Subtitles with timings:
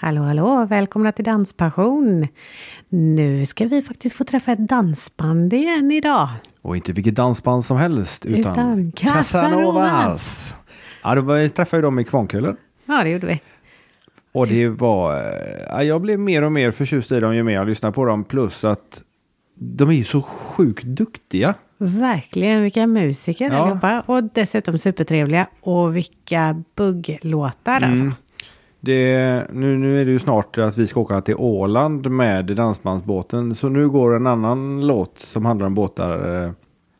[0.00, 0.64] Hallå, hallå!
[0.64, 2.26] Välkomna till Danspassion!
[2.88, 6.28] Nu ska vi faktiskt få träffa ett dansband igen idag.
[6.62, 10.56] Och inte vilket dansband som helst, utan, Utan Casanovas.
[11.02, 12.56] Ja, då vi träffade ju dem i Kvarnkullen.
[12.86, 13.40] Ja, det gjorde vi.
[14.32, 15.22] Och det var...
[15.70, 18.24] Ja, jag blev mer och mer förtjust i dem ju mer jag lyssnade på dem.
[18.24, 19.02] Plus att
[19.54, 21.54] de är ju så sjukt duktiga.
[21.78, 23.56] Verkligen, vilka musiker Ja.
[23.56, 24.00] allihopa.
[24.06, 25.46] Och dessutom supertrevliga.
[25.60, 27.90] Och vilka bugglåtar Mm.
[27.90, 28.22] alltså.
[28.86, 33.54] Det, nu, nu är det ju snart att vi ska åka till Åland med dansbandsbåten.
[33.54, 36.44] Så nu går en annan låt som handlar om båtar.
[36.44, 36.50] eh,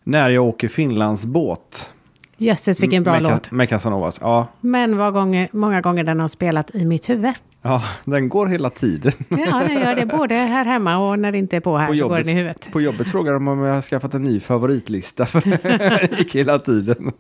[0.05, 1.91] När jag åker Finlands båt.
[2.39, 3.51] Jösses vilken bra med, låt.
[3.51, 4.19] Med Casanovas.
[4.21, 7.33] Ja, Men vad gånger, många gånger den har spelat i mitt huvud.
[7.63, 9.13] ja, den går hela tiden.
[9.29, 11.93] Ja, den gör det både här hemma och när det inte är på här På
[11.93, 12.73] så går jobbet, den i huvudet.
[12.73, 15.27] på jobbet frågar de om jag har skaffat en ny favoritlista.
[15.27, 15.41] För
[16.09, 17.13] det gick hela tiden.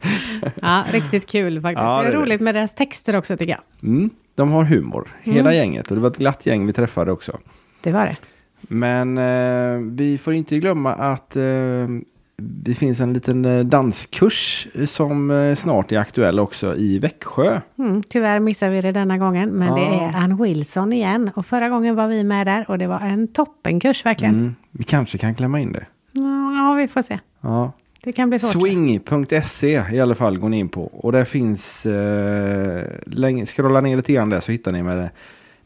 [0.62, 1.83] Ja, riktigt kul faktiskt.
[1.83, 3.89] Ja, det det är är roligt med deras texter också tycker jag.
[3.91, 5.91] Mm, de har humor, hela gänget.
[5.91, 7.39] Och det var ett glatt gäng vi träffade också.
[7.81, 8.17] Det var det.
[8.69, 11.43] Men eh, vi får inte glömma att eh,
[12.39, 17.61] det finns en liten eh, danskurs som eh, snart är aktuell också i Växjö.
[17.78, 20.01] Mm, tyvärr missar vi det denna gången, men det Ja.
[20.11, 21.31] är Ann Wilson igen.
[21.34, 24.34] Och förra gången var vi med där och det var en toppenkurs verkligen.
[24.34, 25.87] Mm, vi kanske kan klämma in det.
[26.12, 27.19] Ja, vi får se.
[27.41, 27.73] Ja.
[28.07, 28.53] Det kan bli svårt.
[28.53, 30.83] Swing.se i alla fall går ni in på.
[30.83, 35.09] Och där finns, eh, länge, scrolla ner lite grann där så hittar ni med,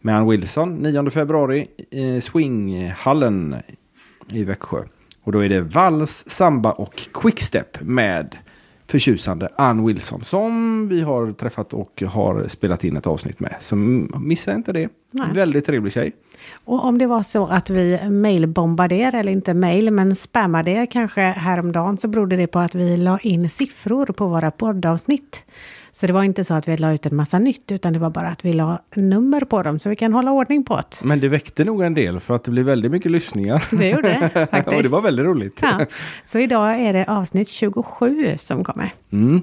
[0.01, 3.57] med Ann Wilson 9 februari i Swinghallen
[4.29, 4.85] i Växjö.
[5.23, 8.37] Och då är det vals, samba och quickstep med
[8.87, 13.55] förtjusande Ann Wilson som vi har träffat och har spelat in ett avsnitt med.
[13.61, 14.89] Så missa inte det.
[15.11, 15.27] Nej.
[15.35, 16.13] Väldigt trevlig tjej.
[16.65, 20.87] Och om det var så att vi mailbombade er, eller inte mail, men spammade er
[20.87, 25.43] kanske häromdagen, så berodde det på att vi la in siffror på våra poddavsnitt.
[25.93, 28.11] Så det var inte så att vi la ut en massa nytt, utan det var
[28.11, 31.05] bara att vi la nummer på dem, så vi kan hålla ordning på det.
[31.05, 33.65] Men det väckte nog en del för att det blev väldigt mycket lyssningar.
[33.71, 34.77] Det gjorde det faktiskt.
[34.77, 35.59] och det var väldigt roligt.
[35.63, 35.87] Ja,
[36.25, 38.93] så idag är det avsnitt 27 som kommer.
[39.13, 39.43] Mm.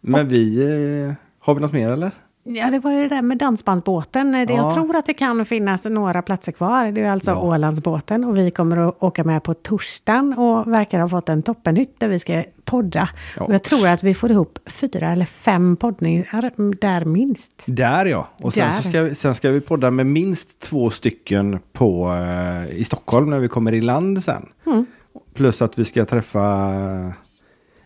[0.00, 0.62] Men vi,
[1.08, 2.10] eh, har vi något mer eller?
[2.46, 4.32] Ja, det var ju det där med dansbandsbåten.
[4.32, 4.54] Det, Ja.
[4.54, 6.92] Jag tror att det kan finnas några platser kvar.
[6.92, 7.40] Det är alltså Ja.
[7.42, 12.00] Ålandsbåten och vi kommer att åka med på torsdagen och verkar ha fått en toppenhytt
[12.00, 13.08] där vi ska podda.
[13.36, 13.44] Ja.
[13.44, 17.64] Och jag tror att vi får ihop fyra eller fem poddningar där minst.
[17.66, 18.28] Där ja.
[18.42, 18.80] Och sen, Där.
[18.80, 23.30] Så ska vi, sen ska vi podda med minst två stycken på, eh, i Stockholm
[23.30, 24.48] när vi kommer i land sen.
[24.66, 24.86] Mm.
[25.34, 26.70] Plus att vi ska träffa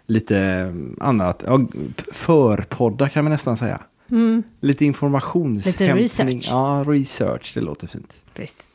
[0.07, 1.45] lite annat.
[1.47, 1.61] Ja,
[2.13, 3.81] förpodda kan vi nästan säga.
[4.61, 5.89] Lite informationshämtning.
[5.89, 5.99] Mm.
[5.99, 6.49] Lite research.
[6.51, 7.53] Ja, research.
[7.55, 8.15] Det låter fint.
[8.37, 8.69] Visst.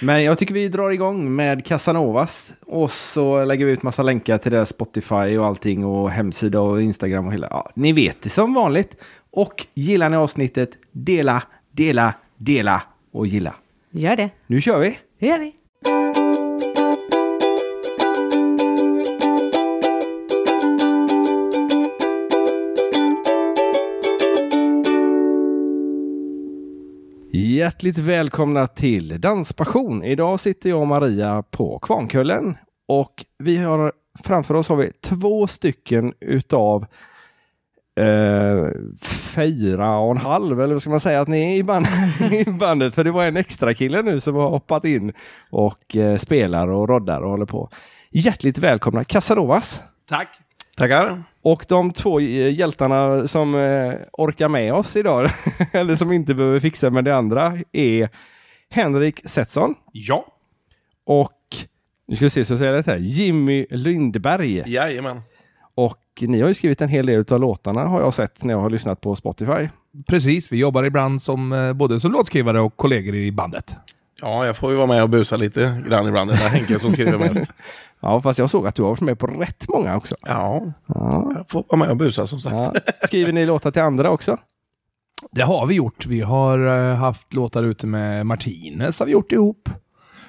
[0.00, 2.52] Men jag tycker vi drar igång med Casanovas.
[2.66, 5.84] Och så lägger vi ut massa länkar till deras Spotify och allting.
[5.84, 7.48] Och hemsida och Instagram och hela.
[7.50, 8.96] Ja, ni vet det som vanligt.
[9.30, 12.82] Och gillar ni avsnittet, dela, dela, dela
[13.12, 13.54] och gilla.
[13.90, 14.30] Gör det.
[14.46, 14.98] Nu kör vi!
[15.20, 15.54] Det gör vi.
[27.32, 30.04] Hjärtligt välkomna till Danspassion.
[30.04, 32.56] Idag sitter jag och Maria på Kvarnkullen.
[32.88, 33.92] Och vi har
[34.24, 36.86] framför oss har vi två stycken utav
[38.00, 38.68] eh,
[39.34, 41.86] fyra och en halv, eller vad ska man säga, att ni är i, band,
[42.32, 42.94] i bandet.
[42.94, 45.12] För det var en extra kille nu som har hoppat in
[45.50, 47.70] och eh, spelar och roddar och håller på.
[48.10, 49.82] Hjärtligt välkomna Casanovas.
[50.08, 50.28] Tack.
[50.76, 51.22] Tackar.
[51.50, 55.30] Och de två hjältarna som eh, orkar med oss idag,
[55.72, 58.08] eller som inte behöver fixa med det andra, är
[58.70, 60.26] Henrik Setsson Ja.
[61.06, 61.56] och,
[62.06, 64.62] nu ska vi se så säger det här, Jimmy Lindberg.
[64.66, 65.20] Jajamän.
[65.74, 68.60] Och ni har ju skrivit en hel del av låtarna har jag sett när jag
[68.60, 69.68] har lyssnat på Spotify.
[70.08, 73.76] Precis, vi jobbar ibland som eh, både som låtskrivare och kollegor i bandet.
[74.22, 76.30] Ja, jag får ju vara med och busa lite grann ibland.
[76.30, 77.50] Det är Henke som skriver mest.
[78.00, 80.16] Ja, fast jag såg att du har varit med på rätt många också.
[80.22, 81.32] Ja, Ja.
[81.36, 82.54] jag får vara med och busa som sagt.
[82.54, 82.74] Ja.
[83.02, 84.38] Skriver ni låtar till andra också?
[85.30, 86.06] Det har vi gjort.
[86.06, 89.68] Vi har eh, haft låtar ute med Martinez har vi gjort ihop.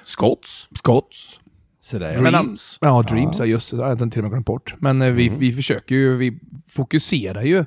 [0.04, 0.68] Scotts.
[0.74, 1.40] Scotts.
[1.82, 2.20] Sådär, ja.
[2.20, 2.78] Men, Dreams.
[2.80, 3.76] Ja, Dreams, ja just det.
[3.76, 4.74] Jag till och med glömt bort.
[4.78, 6.38] Men eh, vi, vi försöker ju, vi
[6.68, 7.64] fokuserar ju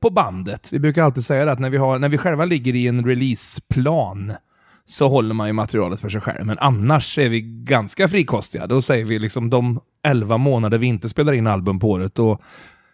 [0.00, 0.72] på bandet.
[0.72, 3.04] Vi brukar alltid säga det att när vi, har, när vi själva ligger i en
[3.06, 4.32] releaseplan
[4.88, 6.46] så håller man ju materialet för sig själv.
[6.46, 8.66] Men annars är vi ganska frikostiga.
[8.66, 12.18] Då säger vi liksom de 11 månader vi inte spelar in album på året.
[12.18, 12.42] Och,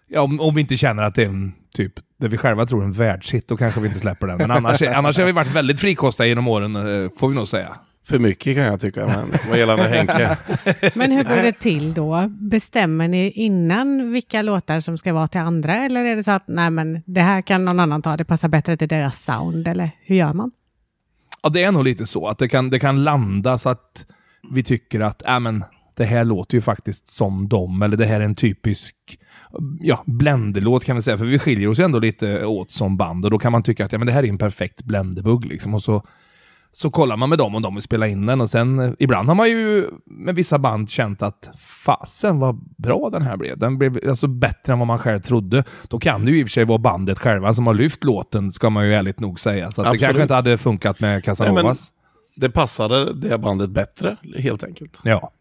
[0.09, 2.81] ja, om, om vi inte känner att det är en typ, det vi själva tror
[2.81, 4.37] är en världshit, då kanske vi inte släpper den.
[4.39, 7.49] Men annars, är- annars har vi varit väldigt frikostiga genom åren, eh, får vi nog
[7.49, 7.77] säga.
[8.07, 10.37] För mycket kan jag tycka, men vad gällande Henke.
[10.95, 12.29] Men hur går det till då?
[12.29, 15.75] Bestämmer ni innan vilka låtar som ska vara till andra?
[15.85, 18.49] Eller är det så att nej men det här kan någon annan ta, det passar
[18.49, 19.69] bättre till deras sound?
[19.69, 20.51] Eller hur gör man?
[21.45, 22.27] Ja, det är nog lite så.
[22.27, 24.07] Att det kan, det kan landa så att
[24.51, 25.65] vi tycker att äh, men,
[25.95, 27.83] det här låter ju faktiskt som dem.
[27.83, 28.97] Eller det här är en typisk
[29.81, 31.19] ja, bländelåt kan vi säga.
[31.19, 33.25] För vi skiljer oss ändå lite åt som band.
[33.25, 35.45] Och då kan man tycka att ja, men det här är en perfekt bländebugg.
[35.45, 35.75] Liksom.
[35.75, 36.07] Och så,
[36.77, 38.41] så kollar man med dem om de vill spela in den.
[38.41, 43.11] Och sen eh, ibland har man ju med vissa band känt att fasen vad bra
[43.13, 43.59] den här blev.
[43.59, 45.65] Den blev alltså bättre än vad man själv trodde.
[45.89, 48.53] Då kan det ju i och för sig vara bandet själva som har lyft låten,
[48.53, 49.71] ska man ju ärligt nog säga.
[49.71, 51.91] Så det kanske inte hade funkat med Casanovas.
[52.37, 54.99] Det passade det bandet bättre, helt enkelt.
[55.03, 55.33] Ja.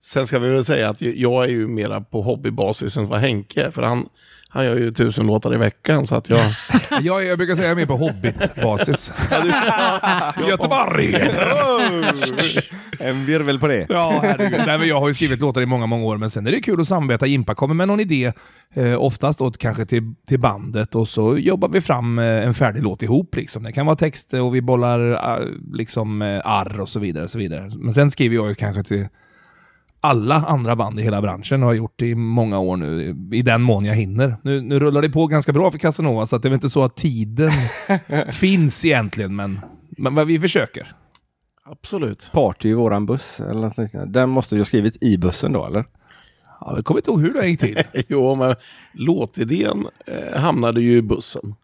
[0.00, 3.62] Sen ska vi väl säga att jag är ju mera på hobbybasis än vad Henke
[3.62, 3.70] är.
[3.70, 4.08] För han,
[4.48, 6.06] han gör ju tusen låtar i veckan.
[6.06, 6.40] Så att jag...
[7.02, 9.12] Jag, jag brukar säga att jag är mer på Hobbit-basis.
[10.48, 11.14] Göteborg!
[12.98, 13.86] En virvel på det.
[13.88, 14.60] Ja, herregud.
[14.66, 16.60] Nej, men jag har ju skrivit låtar i många, många år, men sen är det
[16.60, 17.26] kul att samarbeta.
[17.26, 18.32] Impa kommer med någon idé,
[18.74, 22.82] eh, oftast då kanske till, till bandet, och så jobbar vi fram eh, en färdig
[22.82, 23.36] låt ihop.
[23.36, 23.62] Liksom.
[23.62, 27.24] Det kan vara text och vi bollar eh, liksom, eh, arr och så vidare.
[27.24, 27.70] Och så vidare.
[27.76, 29.08] Men sen skriver jag ju kanske till
[30.00, 33.42] alla andra band i hela branschen och har gjort det i många år nu, i
[33.42, 34.36] den mån jag hinner.
[34.42, 36.70] Nu, nu rullar det på ganska bra för Casanova, så att det är väl inte
[36.70, 37.52] så att tiden
[38.32, 40.94] finns egentligen, men, men vad vi försöker.
[41.70, 42.30] Absolut.
[42.32, 43.40] Party i våran buss.
[43.40, 44.20] Eller något liknande.
[44.20, 45.84] Den måste du ha skrivit i bussen då, eller?
[46.60, 47.82] Ja, jag kommer inte ihåg hur det gick till.
[48.08, 48.54] Jo, men
[48.92, 51.54] låtidén eh, hamnade ju i bussen.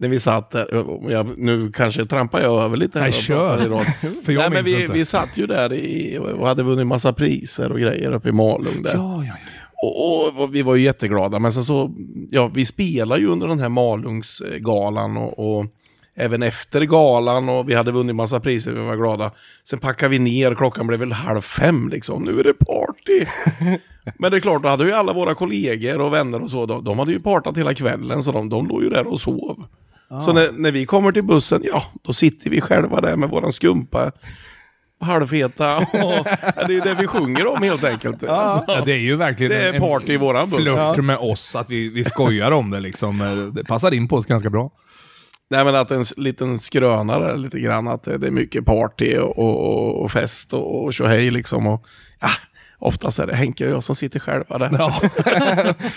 [0.00, 0.68] När vi satt där,
[1.10, 3.06] jag, nu kanske trampar jag över lite här.
[3.06, 3.84] Nej, kör.
[4.24, 4.92] För jag Nej, men vi, inte.
[4.92, 8.82] vi satt ju där i, och hade vunnit massa priser och grejer uppe i Malung
[8.82, 8.94] där.
[8.94, 9.58] Ja, ja, ja.
[9.82, 11.94] Och, och vi var ju jätteglada, men sen så,
[12.30, 15.66] ja, vi spelar ju under den här Malungsgalan och, och
[16.14, 19.30] även efter galan och vi hade vunnit massa priser, vi var glada.
[19.64, 23.26] Sen packade vi ner, klockan blev väl halv fem liksom, nu är det party.
[24.18, 26.84] men det är klart, då hade ju alla våra kollegor och vänner och så, de,
[26.84, 29.64] de hade ju partat hela kvällen, så de, de låg ju där och sov.
[30.24, 33.52] Så när, när vi kommer till bussen, ja, då sitter vi själva där med våran
[33.52, 34.12] skumpa
[35.00, 35.76] halvfeta.
[35.76, 38.24] Och, ja, det är det vi sjunger om helt enkelt.
[38.24, 40.62] Alltså, Ja, det är ju verkligen Det är en- party i våran buss.
[40.62, 41.02] flört Ja.
[41.02, 43.52] med oss, att vi, vi skojar om det liksom.
[43.54, 44.70] Det passar in på oss ganska bra.
[45.50, 49.38] Nej men att en liten skrönare lite grann, att det det är mycket party och,
[49.38, 51.66] och, och fest och, och tjohej liksom.
[51.66, 51.84] Och,
[52.20, 52.28] ja,
[52.78, 54.76] oftast är det Henke och jag som sitter själva där.
[54.78, 55.00] Ja.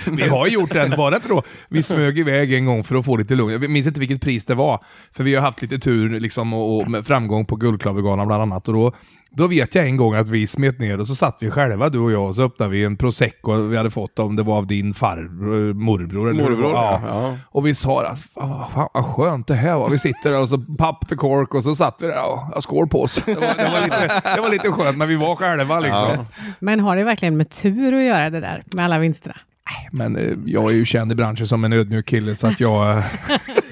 [0.11, 1.43] vi har gjort den, var det inte då?
[1.69, 3.51] Vi smög iväg en gång för att få lite lugn.
[3.51, 4.83] Jag minns inte vilket pris det var.
[5.11, 8.67] För vi har haft lite tur liksom, och, och framgång på Guldklavergalan bland annat.
[8.67, 8.93] Och då,
[9.37, 11.99] då vet jag en gång att vi smet ner och så satt vi själva, du
[11.99, 14.67] och jag, och så öppnade vi en prosecco vi hade fått om det var av
[14.67, 16.29] din farbror, morbror.
[16.29, 17.01] Eller Morbror, ja.
[17.07, 17.37] ja.
[17.45, 19.89] Och vi sa att "Fan, fan, vad skönt det här var.
[19.89, 22.23] Vi sitter där och så papp the cork och så satt vi där
[22.55, 23.21] och skål på oss.
[23.25, 26.09] Det var, det, var lite, det var lite skönt, men vi var själva liksom.
[26.09, 26.25] Ja.
[26.59, 29.35] Men har det verkligen med tur att göra det där med alla vinsterna?
[29.91, 32.97] Men eh, jag är ju känd i branschen som en ödmjuk kille så att jag...
[32.97, 33.03] eh,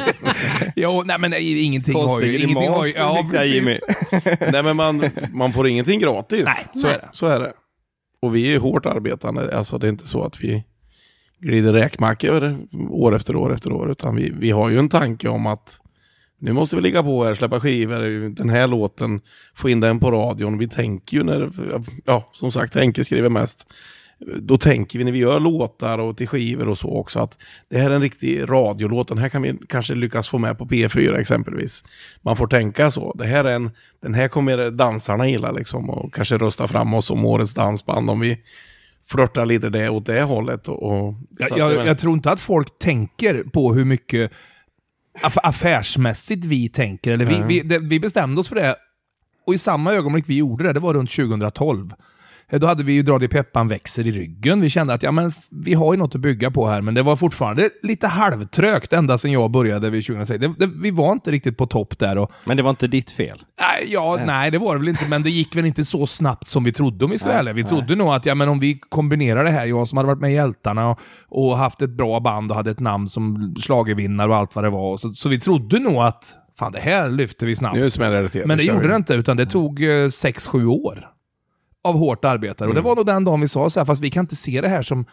[0.75, 2.37] jo, nej men nej, ingenting har ju...
[2.37, 3.79] Ingenting har ju ja, precis.
[4.51, 6.45] Nej men man, man får ingenting gratis.
[6.45, 7.09] Nej, så är det.
[7.13, 7.53] Så är det.
[8.21, 10.63] Och vi är hårt arbetande, alltså det är inte så att vi
[11.39, 12.57] glider räkmackor
[12.89, 15.81] år efter år efter år, utan vi, vi har ju en tanke om att
[16.41, 19.21] nu måste vi ligga på här, släppa skivor, den här låten,
[19.55, 20.57] få in den på radion.
[20.57, 21.49] Vi tänker ju när,
[22.05, 23.67] ja som sagt, Henke skriver mest.
[24.39, 27.37] Då tänker vi när vi gör låtar och till skivor och så också att
[27.69, 29.07] det här är en riktig radiolåt.
[29.07, 31.83] Den här kan vi kanske lyckas få med på P4 exempelvis.
[32.21, 33.13] Man får tänka så.
[33.13, 33.71] Det här är en,
[34.01, 38.19] den här kommer dansarna gilla liksom och kanske rösta fram oss som årets dansband om
[38.19, 38.37] vi
[39.07, 40.67] flörtar lite det åt det hållet.
[40.67, 44.31] Och, och, Jag, jag, men- jag tror inte att folk tänker på hur mycket
[45.21, 47.11] aff affärsmässigt vi tänker.
[47.11, 48.75] Eller vi, vi, det, vi bestämde oss för det,
[49.45, 51.93] och i samma ögonblick vi gjorde det, det var runt 2012.
[52.49, 54.61] Eh, Då hade vi ju dragit i peppan växer i ryggen.
[54.61, 57.01] Vi kände att ja, men vi har ju något att bygga på här, men det
[57.03, 60.39] var fortfarande lite halvtrögt ända sedan jag började vid 2006.
[60.41, 62.17] Det, det, vi var inte riktigt på topp där.
[62.17, 63.43] Och, Men det var inte ditt fel.
[63.59, 66.47] Nej, ja, nej, det var det väl inte, men det gick väl inte så snabbt
[66.47, 67.53] som vi trodde om vi ärliga.
[67.53, 70.19] Vi trodde nog att ja, men om vi kombinerar det här, jag som hade varit
[70.21, 74.29] med i Hjältarna och, och haft ett bra band och hade ett namn som schlagervinnare
[74.29, 74.97] och allt vad det var.
[74.97, 77.75] Så, så vi trodde nog att fan, det här lyfter vi snabbt.
[77.75, 78.45] Nu smäller det till.
[78.45, 78.87] Men det gjorde vi.
[78.87, 81.09] det inte, utan det tog 6-7 år
[81.83, 82.65] av hårt arbete.
[82.65, 84.61] Och det var nog den dagen vi sa så här, fast vi kan inte se
[84.61, 85.05] det här som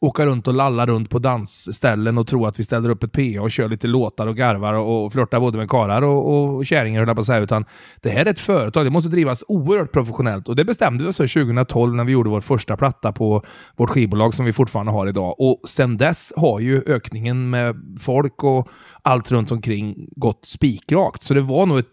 [0.00, 3.42] åka runt och lalla runt på dansställen och tro att vi ställer upp ett PA
[3.42, 7.06] och kör lite låtar och garvar och, och flörtar både med karar och, och kärringar,
[7.06, 7.38] jag på säga.
[7.38, 7.64] Utan
[8.02, 10.48] det här är ett företag, det måste drivas oerhört professionellt.
[10.48, 13.42] Och det bestämde vi oss för 2012 när vi gjorde vår första platta på
[13.76, 15.34] vårt skivbolag som vi fortfarande har idag.
[15.38, 18.68] Och sen dess har ju ökningen med folk och
[19.02, 21.22] allt runt omkring gått spikrakt.
[21.22, 21.90] Så det var nog ett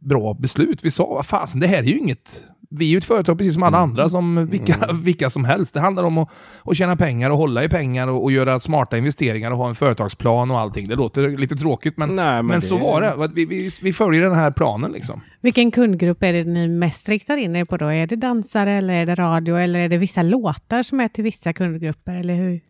[0.00, 0.84] bra beslut.
[0.84, 2.44] Vi sa, vad fasen, det här är ju inget
[2.78, 5.74] vi är ju ett företag precis som alla andra, som vilka, vilka som helst.
[5.74, 6.28] Det handlar om att,
[6.64, 9.74] att tjäna pengar och hålla i pengar och, och göra smarta investeringar och ha en
[9.74, 10.88] företagsplan och allting.
[10.88, 13.28] Det låter lite tråkigt, men, Nej, men men, det- så var det.
[13.34, 15.20] Vi, vi, vi följer den här planen liksom.
[15.40, 17.86] Vilken kundgrupp är det ni mest riktar in er på då?
[17.86, 21.24] Är det dansare eller är det radio eller är det vissa låtar som är till
[21.24, 22.14] vissa kundgrupper?
[22.16, 22.60] Eller hur?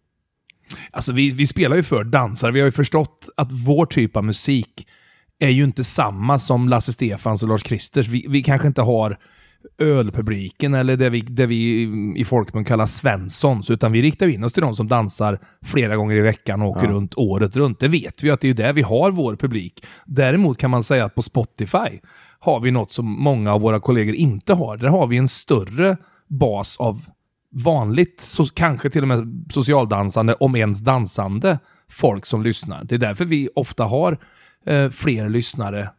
[0.90, 2.52] Alltså vi, vi spelar ju för dansare.
[2.52, 4.87] Vi har ju förstått att vår typ av musik
[5.38, 8.08] är ju inte samma som Lasse Stefans och Lars Kristers.
[8.08, 9.18] Vi, vi kanske inte har
[9.78, 11.83] ölpubliken eller det vi, det vi
[12.16, 16.16] i folkmun kallar Svenssons, utan vi riktar in oss till de som dansar flera gånger
[16.16, 17.80] i veckan och åker runt året runt.
[17.80, 19.87] Det vet vi att det är där vi har vår publik.
[20.06, 22.00] Däremot kan man säga att på Spotify
[22.38, 24.76] har vi något som många av våra kollegor inte har.
[24.76, 25.97] Där har vi en större
[26.28, 27.06] bas av
[27.54, 31.59] vanligt, så, kanske till och med socialdansande, om ens dansande
[31.90, 32.85] folk som lyssnar.
[32.85, 34.18] Det är därför vi ofta har
[34.66, 35.90] eh, fler lyssnare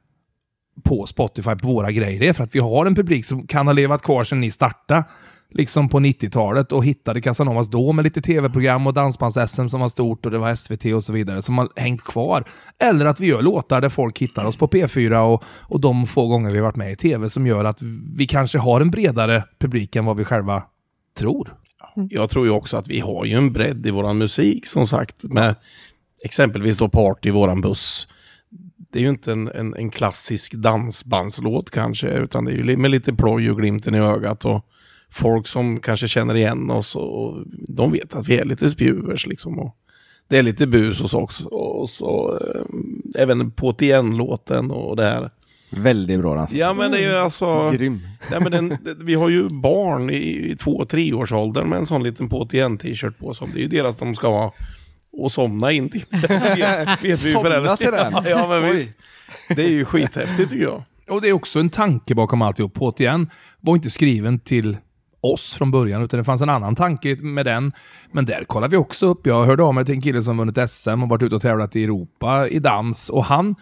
[0.84, 2.20] på Spotify på våra grejer.
[2.20, 4.52] Det är för att vi har en publik som kan ha levat kvar sedan ni
[4.52, 5.04] startade,
[5.50, 10.26] liksom på 90-talet och hittade Casanovas då med lite tv-program och dansbands-SM som var stort
[10.26, 12.44] och det var SVT och så vidare som har hängt kvar.
[12.80, 16.28] Eller att vi gör låtar där folk hittar oss på P4 och, och de få
[16.28, 17.82] gånger vi varit med i tv som gör att
[18.16, 20.64] vi kanske har en bredare publik än vad vi själva
[21.18, 21.54] tror.
[21.96, 22.10] Mm.
[22.12, 25.24] Jag tror ju också att vi har ju en bredd i våran musik som sagt.
[25.24, 25.56] Med
[26.24, 28.08] exempelvis då Party i våran buss.
[28.96, 32.92] Det är ju inte en, en, en klassisk dansbandslåt kanske, utan det är ju med
[32.92, 34.66] lite ploj och glimten i ögat och
[35.10, 39.60] folk som kanske känner igen oss och de vet att vi är lite spjuvers liksom.
[39.60, 39.76] Och
[40.28, 43.76] det är lite bus hos oss och så eh, även på
[44.18, 45.30] låten och det här.
[45.70, 46.54] Väldigt bra dans.
[46.54, 47.70] Ja men det är ju alltså...
[47.70, 48.02] Grym.
[48.32, 52.04] Nej, men den, vi har ju barn i, i två och treårsåldern med en sån
[52.04, 53.48] liten PTN-t-shirt på sig.
[53.54, 54.54] Det är ju deras de ska ha
[55.18, 56.06] och somna in till.
[56.12, 58.14] vet vi ju Somna till den?
[58.14, 58.72] Ja, ja men Oj.
[58.74, 58.90] visst.
[59.48, 60.84] Det är ju skithäftigt tycker jag.
[61.10, 62.74] Och det är också en tanke bakom alltihop.
[62.74, 63.30] PTN
[63.62, 64.78] var inte skriven till
[65.22, 67.72] oss från början, utan det fanns en annan tanke med den.
[68.12, 69.28] Men där kollar vi också upp.
[69.28, 71.76] Jag hörde av mig till en kille som vunnit SM och varit ute och tävlat
[71.76, 73.56] i Europa i dans och han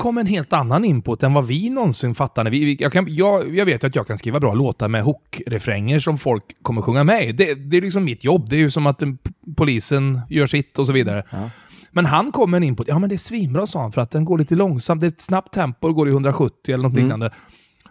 [0.00, 2.50] kom en helt annan input än vad vi någonsin fattade.
[2.50, 6.00] Vi, vi, jag, kan, jag, jag vet att jag kan skriva bra låtar med hook-refränger
[6.00, 7.32] som folk kommer sjunga med i.
[7.32, 8.48] det, det är liksom mitt jobb.
[8.50, 9.06] Det är ju som att p-
[9.56, 11.24] polisen gör sitt och så vidare.
[11.92, 12.88] Men han kom med en input.
[12.88, 15.00] Ja, men det är svinbra, sa han, för att den går lite långsamt.
[15.00, 17.30] Det är ett snabbt tempo, det går i 170 eller något liknande.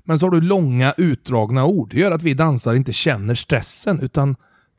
[0.04, 1.90] Men så har du långa, utdragna ord.
[1.94, 4.36] Det gör att vi dansare inte känner stressen, utan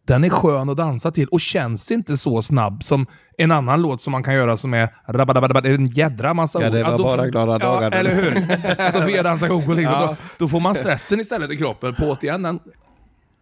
[0.06, 3.06] den är skön att dansa till och känns inte så snabb som
[3.38, 6.74] en annan låt som man kan göra som är rabadabadabad, en jädra massa Ja, ord.
[6.74, 7.90] det var då- bara glada dagar.
[7.92, 8.90] Ja, eller hur?
[8.90, 9.96] Sofia dansar koko liksom.
[9.96, 10.06] Ja.
[10.06, 11.94] Då, då får man stressen istället i kroppen.
[11.94, 12.60] På återigen, den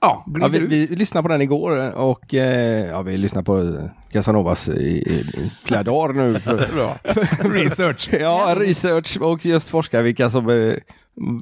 [0.00, 3.78] ja, Ja, vi, vi lyssnade på den igår och eh, ja, vi lyssnade på
[4.12, 6.40] Casanovas i, i, flera dagar nu.
[6.40, 7.50] För.
[7.50, 8.08] Research.
[8.20, 10.74] ja, research och just forska vilka som, eh,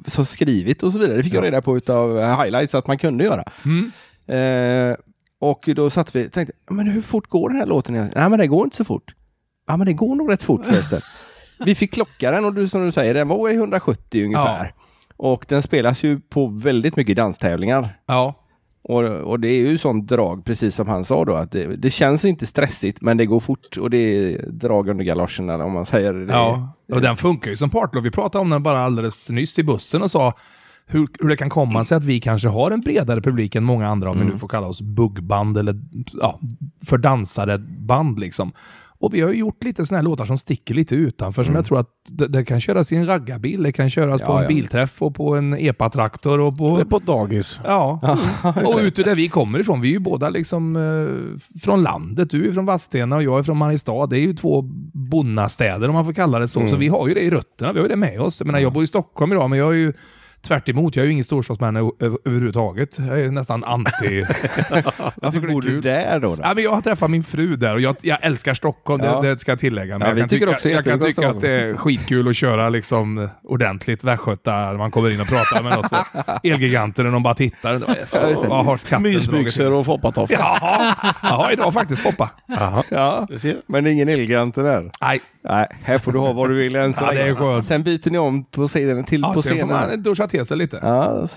[0.07, 1.17] som skrivit och så vidare.
[1.17, 3.43] Det fick jag reda på utav highlights att man kunde göra.
[3.65, 3.91] Mm.
[4.27, 4.95] Eh,
[5.39, 7.95] och då satt vi och tänkte, men hur fort går den här låten?
[7.95, 8.21] egentligen?
[8.21, 9.15] Nej men det går inte så fort.
[9.67, 11.01] Ja men det går nog rätt fort förresten.
[11.65, 14.73] vi fick klocka den och du, som du säger, den var i 170 ungefär.
[15.17, 17.99] Och den spelas ju på väldigt mycket danstävlingar.
[18.05, 18.33] Ja.
[18.81, 21.91] Och, och det är ju sånt drag, precis som han sa då, att det, det
[21.91, 25.85] känns inte stressigt men det går fort och det är drag under galoscherna om man
[25.85, 26.33] säger det.
[26.33, 28.03] Ja, och den funkar ju som partlov.
[28.03, 30.33] Vi pratade om den bara alldeles nyss i bussen och sa
[30.89, 33.87] hur, hur det kan komma sig att vi kanske har en bredare publik än många
[33.87, 35.75] andra, om vi nu får kalla oss buggband eller
[36.21, 36.39] ja,
[36.85, 38.51] för dansare band liksom.
[38.99, 41.65] Och vi har ju gjort lite sådana här låtar som sticker lite utanför, som jag
[41.65, 44.43] tror att det, det kan köras i en raggarbil, det kan köras på Ja, en
[44.43, 44.47] ja.
[44.47, 46.79] bilträff och på en epatraktor och på...
[46.79, 47.59] Är på ett dagis.
[47.63, 48.17] Ja,
[48.65, 49.81] och ute där vi kommer ifrån.
[49.81, 52.29] Vi är ju båda liksom eh, från landet.
[52.29, 54.07] Du är från Vadstena och jag är från Mariestad.
[54.07, 54.61] Det är ju två
[54.93, 56.67] bonnastäder om man får kalla det så.
[56.67, 57.73] Så vi har ju det i rötterna.
[57.73, 58.39] Vi har ju det med oss.
[58.39, 59.93] Jag menar, jag bor i Stockholm idag, men jag är ju
[60.41, 60.95] tvärt emot.
[60.95, 61.23] Jag är ju ingen
[61.99, 62.99] ö- överhuvudtaget.
[62.99, 64.25] Jag är nästan anti...
[65.15, 66.35] Varför bor du där då?
[66.35, 66.41] då?
[66.43, 69.21] Ja, men jag har träffat min fru där och jag, jag älskar Stockholm, Ja.
[69.21, 69.97] det, det ska jag tillägga.
[69.97, 72.27] Men Ja, jag kan tycker tycka, också jag kan jättemycket tycka att det är skitkul
[72.27, 75.99] att köra liksom ordentligt västgöta när man kommer in och pratar med något för
[76.43, 77.81] Elgiganten och de bara tittar.
[78.49, 80.39] Vad har katten Mysbyxor och foppatofflor.
[80.41, 82.29] Ja, jag har idag faktiskt Foppa.
[82.47, 82.83] Jaha.
[82.89, 83.55] Ja, Det ser.
[83.67, 84.91] men det är ingen Elgiganten där.
[85.01, 87.65] Nej, Nej, här får du ha vad du vill än så Ja, det är skönt.
[87.65, 89.89] Sen byter ni om på scenen till ja, på sen får scenen.
[89.89, 90.79] man duscha till sig lite.
[90.83, 91.27] Ja,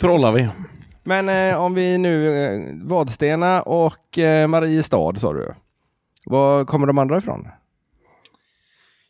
[0.00, 0.48] Trollar vi.
[1.04, 5.52] Men eh, om vi nu, eh, Vadstena och eh, Mariestad sa du.
[6.24, 7.48] Var kommer de andra ifrån?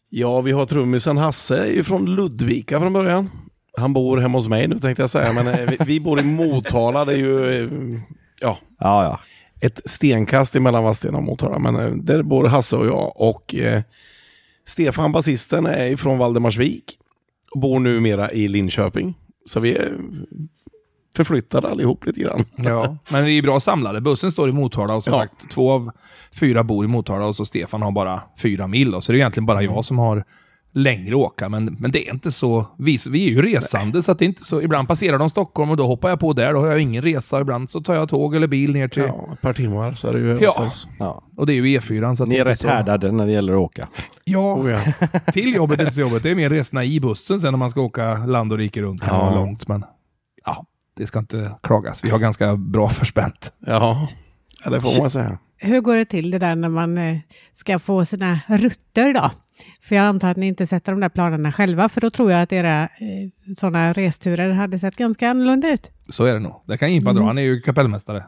[0.09, 3.31] Ja, vi har trummisen Hasse är ju från Ludvika från början.
[3.77, 6.23] Han bor hemma hos mig nu tänkte jag säga, men eh, vi, vi bor i
[6.23, 7.05] Motala.
[7.05, 7.71] Det är ju eh,
[8.41, 9.21] ja, Ja, ja.
[9.67, 11.59] ett stenkast emellan Vadstena och Motala.
[11.59, 13.13] Men eh, där bor Hasse och jag.
[13.21, 13.83] Och eh,
[14.67, 16.99] Stefan, basisten, är från Valdemarsvik.
[17.51, 19.15] Och bor numera i Linköping.
[19.47, 19.99] Så vi är
[21.17, 22.45] förflyttade allihop lite grann.
[22.57, 24.01] Ja, men vi är bra samlade.
[24.01, 25.19] Bussen står i Motala och som Ja.
[25.19, 25.91] sagt, två av
[26.41, 28.91] fyra bor i Motala och så Stefan har bara fyra mil.
[28.91, 30.25] Då, så det är egentligen bara jag som har
[30.77, 31.49] längre åka.
[31.49, 32.67] Men, men det är inte så...
[32.79, 34.63] Vi, vi är ju resande, så att det är inte så...
[34.63, 36.53] Ibland passerar de Stockholm och då hoppar jag på där.
[36.53, 37.41] Då har jag ingen resa.
[37.41, 39.03] Ibland så tar jag tåg eller bil ner till...
[39.03, 40.71] Ja, ett par timmar så är det ju Ja.
[40.99, 41.23] Ja.
[41.37, 42.15] Och det är ju E4.
[42.15, 42.69] Så att Ni det är rätt så...
[42.69, 43.89] härdade när det gäller att åka.
[44.25, 44.81] Ja, Oh, ja.
[45.33, 46.23] till jobbet, inte till jobbet.
[46.23, 49.03] Det är mer resorna i bussen sen när man ska åka land och rike runt.
[49.03, 49.25] Kan Ja.
[49.25, 49.85] vara långt, men...
[50.45, 50.67] Ja,
[50.97, 52.05] det ska inte klagas.
[52.05, 53.53] Vi har ganska bra förspänt.
[53.67, 54.09] ja,
[54.65, 55.39] ja det får man säga.
[55.57, 57.19] Hur går det till det där när man eh,
[57.55, 59.31] ska få sina rutter då?
[59.83, 62.43] För jag antar att ni inte sätter de där planerna själva, för då tror jag
[62.43, 65.91] att era eh, sådana resturer hade sett ganska annorlunda ut.
[66.09, 66.63] Så är det nog.
[66.67, 67.25] Det kan Jimpa dra.
[67.25, 68.25] Han är ju kapellmästare.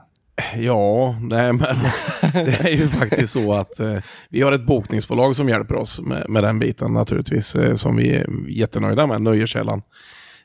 [0.57, 1.77] Ja, nej men
[2.33, 3.97] det är ju faktiskt så att eh,
[4.29, 8.15] vi har ett bokningsbolag som hjälper oss med, med den biten naturligtvis, eh, som vi
[8.15, 9.83] är jättenöjda med, Nöjeskällan.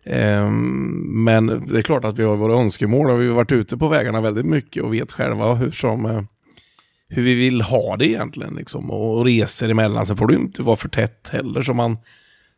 [0.05, 3.77] Ehm, men det är klart att vi har våra önskemål och vi har varit ute
[3.77, 6.21] på vägarna väldigt mycket och vet själva hur, som, eh,
[7.13, 8.55] hur vi vill ha det egentligen.
[8.55, 8.91] Liksom.
[8.91, 11.97] Och resor emellan så får det inte vara för tätt heller så man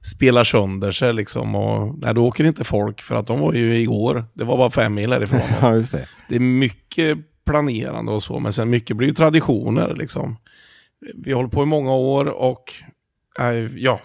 [0.01, 1.13] spelar sönder sig.
[1.13, 1.55] Liksom.
[1.55, 4.69] Och, nej, då åker inte folk för att de var ju igår, det var bara
[4.71, 5.39] fem mil härifrån.
[5.61, 6.07] Ja, det.
[6.29, 10.37] det är mycket planerande och så, men sen mycket blir ju traditioner liksom.
[11.15, 12.73] Vi håller på i många år och
[13.39, 13.99] eh, ja,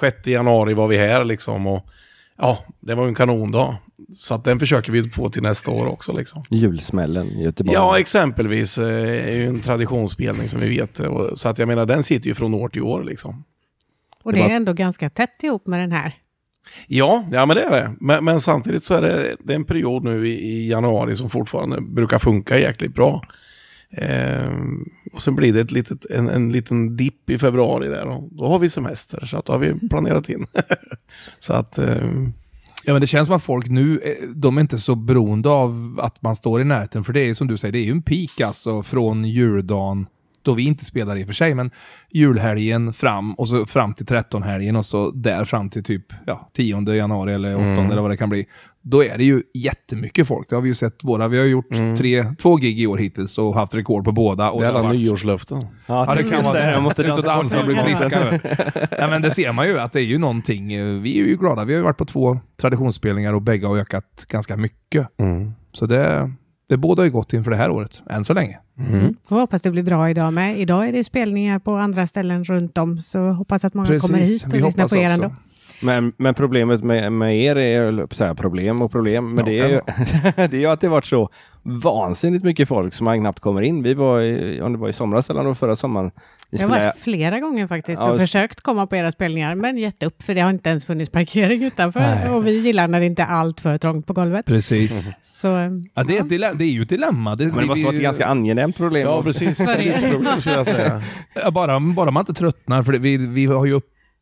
[0.00, 1.86] 6 januari var vi här liksom och
[2.38, 3.76] ja, det var en kanondag.
[4.16, 6.44] Så att den försöker vi få till nästa år också liksom.
[6.50, 7.74] Julsmällen i Göteborg.
[7.74, 11.00] Ja, exempelvis eh, är ju en traditionsspelning som vi vet.
[11.34, 13.44] Så att jag menar, den sitter ju från år till år liksom.
[14.22, 16.14] Och Det är ändå ganska tätt ihop med den här.
[16.86, 17.94] Ja, ja men det är det.
[18.00, 21.30] Men, men samtidigt så är det, det är en period nu i, i januari som
[21.30, 23.22] fortfarande brukar funka jäkligt bra.
[23.90, 28.28] Ehm, och sen blir det ett litet, en, en liten dipp i februari där och
[28.32, 30.46] då har vi semester så att då har vi planerat in.
[31.38, 32.32] så att, ehm,
[32.90, 36.00] Ja, men det känns som att folk nu, eh, de är inte så beroende av
[36.02, 37.04] att man står i närheten.
[37.04, 40.06] För det är som du säger, det är ju en peak alltså från juldagen,
[40.42, 41.70] då vi inte spelar i och för sig, men
[42.10, 46.94] julhelgen fram och så fram till 13-helgen och så där fram till typ ja, 10
[46.94, 47.90] januari eller 8 Mm.
[47.90, 48.46] eller vad det kan bli.
[48.82, 50.48] Då är det ju jättemycket folk.
[50.48, 51.28] Det har vi ju sett våra.
[51.28, 54.50] Vi har gjort tre, två gig i år hittills och haft rekord på båda.
[54.50, 55.66] Och det är alla varit- nyårslöften.
[55.86, 56.70] Ja, det kan vara det.
[56.72, 58.40] Jag måste Ut och dansa och bli friska.
[58.98, 60.72] Nej, men det ser man ju att det är ju någonting.
[60.72, 61.64] eh, Vi är ju glada.
[61.64, 65.08] Vi har ju varit på två traditionsspelningar och bägge har ökat ganska mycket.
[65.20, 65.52] Mm.
[65.72, 66.32] Så det,
[66.70, 68.58] det båda ju gott inför det här året, än så länge.
[68.78, 69.14] Mm.
[69.24, 70.58] Får hoppas det blir bra idag med.
[70.58, 74.44] Idag är det spelningar på andra ställen runt om, så hoppas att många kommer hit
[74.44, 75.14] och vi lyssnar på er också.
[75.14, 75.34] ändå.
[75.80, 79.58] Men, men problemet med, med er är, att säga problem och problem, men Ja, det,
[79.58, 79.80] är ju,
[80.48, 81.30] det är ju att det varit så
[81.62, 83.82] vansinnigt mycket folk som man knappt kommer in.
[83.82, 86.10] Vi var i, om det var i somras eller förra sommaren.
[86.50, 89.78] Ni Jag har varit flera gånger faktiskt Ja, och försökt komma på era spelningar, men
[89.78, 92.00] gett upp för det har inte ens funnits parkering utanför.
[92.00, 92.30] Nej.
[92.30, 94.46] Och vi gillar när det inte är allt för trångt på golvet.
[94.46, 95.08] Precis.
[95.22, 95.48] Så,
[95.94, 97.36] Ja, det, är dila- det är ju ett dilemma.
[97.36, 99.02] Det, men det måste vara ett ganska angenämt problem.
[99.02, 99.58] Ja, precis.
[99.58, 101.02] Så skulle jag säga.
[101.52, 103.80] Bara, bara man inte tröttnar, för det, vi, vi har ju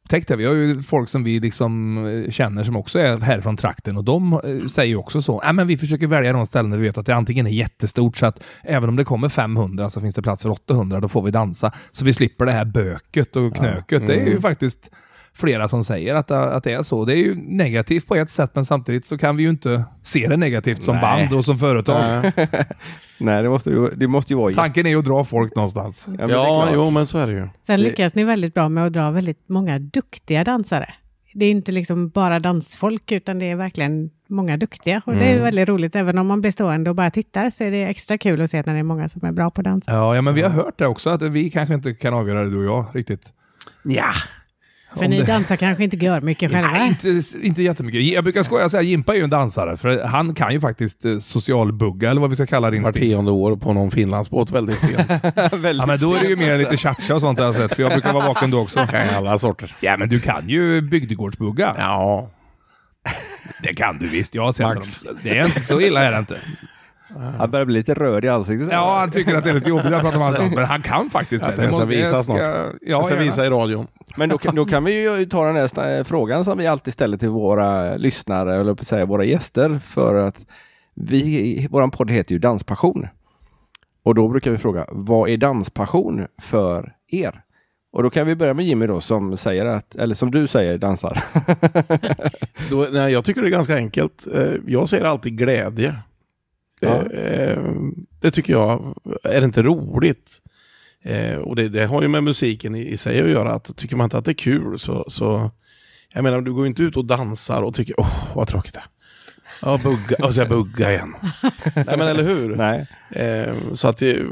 [0.09, 0.37] upptäckt det.
[0.37, 4.05] Vi har ju folk som vi liksom eh, känner som också är härifrån trakten och
[4.05, 5.41] de eh, säger ju också så.
[5.45, 8.17] Ja, men vi försöker välja de ställen där vi vet att det antingen är jättestort
[8.17, 11.23] så att även om det kommer 500 så finns det plats för 800, då får
[11.23, 11.73] vi dansa.
[11.91, 14.07] Så vi slipper det här böket och knöket.
[14.07, 14.91] Det är ju faktiskt
[15.39, 17.05] flera som säger att, att det är så.
[17.05, 20.27] Det är ju negativt på ett sätt, men samtidigt så kan vi ju inte se
[20.29, 21.03] det negativt som Nej.
[21.03, 22.33] band och som företag.
[23.19, 24.55] Nej, det måste ju, det måste ju vara...
[24.55, 26.05] Tanken är ju att dra folk någonstans.
[26.07, 27.49] Ja, men Ja, jo men så är det ju.
[27.67, 30.95] sen lyckas ni väldigt bra med att dra väldigt många duktiga dansare.
[31.35, 35.03] Det är inte liksom bara dansfolk, utan det är verkligen många duktiga.
[35.07, 37.71] Och det är väldigt roligt, även om man blir stående och bara tittar, så är
[37.71, 39.85] det extra kul att se när det är många som är bra på dans.
[39.87, 42.51] Ja, ja, men vi har hört det också, att vi kanske inte kan avgöra det
[42.51, 43.33] du och jag riktigt.
[43.83, 44.11] Ja.
[44.97, 46.71] För Om ni det- dansar kanske inte gör mycket själva.
[46.71, 48.03] Nej, inte, inte jättemycket.
[48.03, 51.05] Jag brukar skoja och säga Jimpa är ju en dansare, för han kan ju faktiskt
[51.05, 52.81] eh, socialbugga, eller vad vi ska kalla det.
[52.81, 53.09] Var instinkt.
[53.11, 54.97] tionde år på någon Finlandsbåt väldigt sent.
[55.53, 57.75] Väldigt Ja, men då är det ju mer lite cha-cha och sånt har jag sett,
[57.75, 58.87] för jag brukar vara vaken då också.
[58.91, 59.77] kan alla sorter.
[59.81, 61.75] Ja, men du kan ju bygdegårdsbugga.
[61.79, 62.31] Ja.
[63.63, 65.03] Det kan du visst, jag har sett Max.
[65.03, 65.19] dem.
[65.23, 66.39] Det är inte så illa är det inte.
[67.39, 68.69] Han börjar bli lite röd i ansiktet.
[68.73, 71.11] Ja, han tycker att det är lite jobbigt att prata om hans men han kan
[71.11, 71.63] faktiskt det.
[71.65, 72.39] Jag må- visa snart.
[72.41, 73.27] Ja, Jag ska gärna.
[73.27, 73.87] visa i radion.
[74.17, 77.17] Men då, kan- då kan vi ju ta den här frågan som vi alltid ställer
[77.17, 80.47] till våra lyssnare, eller på att säga våra gäster, för att
[80.95, 83.07] vi, våran podd heter ju Danspassion.
[84.05, 87.41] Och då brukar vi fråga, vad är danspassion för er?
[87.93, 90.79] Och då kan vi börja med Jimmy då som säger att, eller som du säger,
[90.79, 91.23] dansar.
[92.71, 94.27] Då, nej, jag tycker det är ganska enkelt.
[94.35, 95.95] Eh, Jag säger alltid glädje.
[96.81, 97.11] Ja.
[97.13, 97.59] Eh,
[98.21, 100.31] Det tycker jag, är inte roligt?
[101.03, 103.53] Eh, Och det, det har ju med musiken i, sig att göra.
[103.53, 105.51] Att tycker man inte att det är kul så, så
[106.13, 108.81] jag menar, du går ju inte ut och dansar och tycker åh vad tråkigt det
[108.81, 108.87] är.
[109.63, 110.27] Ja, bugga.
[110.27, 111.15] Och så jag bugga igen.
[111.75, 112.57] Nej, men eller hur?
[112.57, 112.87] Nej.
[113.11, 114.23] Eh, så att det,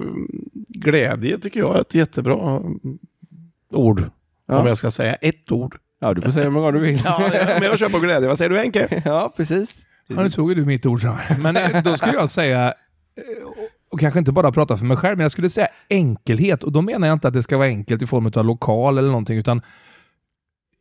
[0.69, 2.63] glädje tycker jag är ett jättebra
[3.71, 4.03] ord.
[4.49, 4.59] Ja.
[4.61, 5.77] Om jag ska säga ett ord.
[6.01, 7.01] Ja, du får säga hur många du vill.
[7.05, 8.29] Ja, men jag kör på glädje.
[8.29, 9.03] Vad säger du Henke?
[9.05, 9.77] Ja, precis.
[10.07, 11.01] Ja, nu tog ju du mitt ord.
[11.01, 11.19] Så.
[11.39, 12.73] Men eh, då skulle jag säga, eh,
[13.93, 16.65] och kanske inte bara prata för mig själv, men jag skulle säga enkelhet.
[16.65, 19.09] Och då menar jag inte att det ska vara enkelt i form av lokal eller
[19.09, 19.63] någonting, utan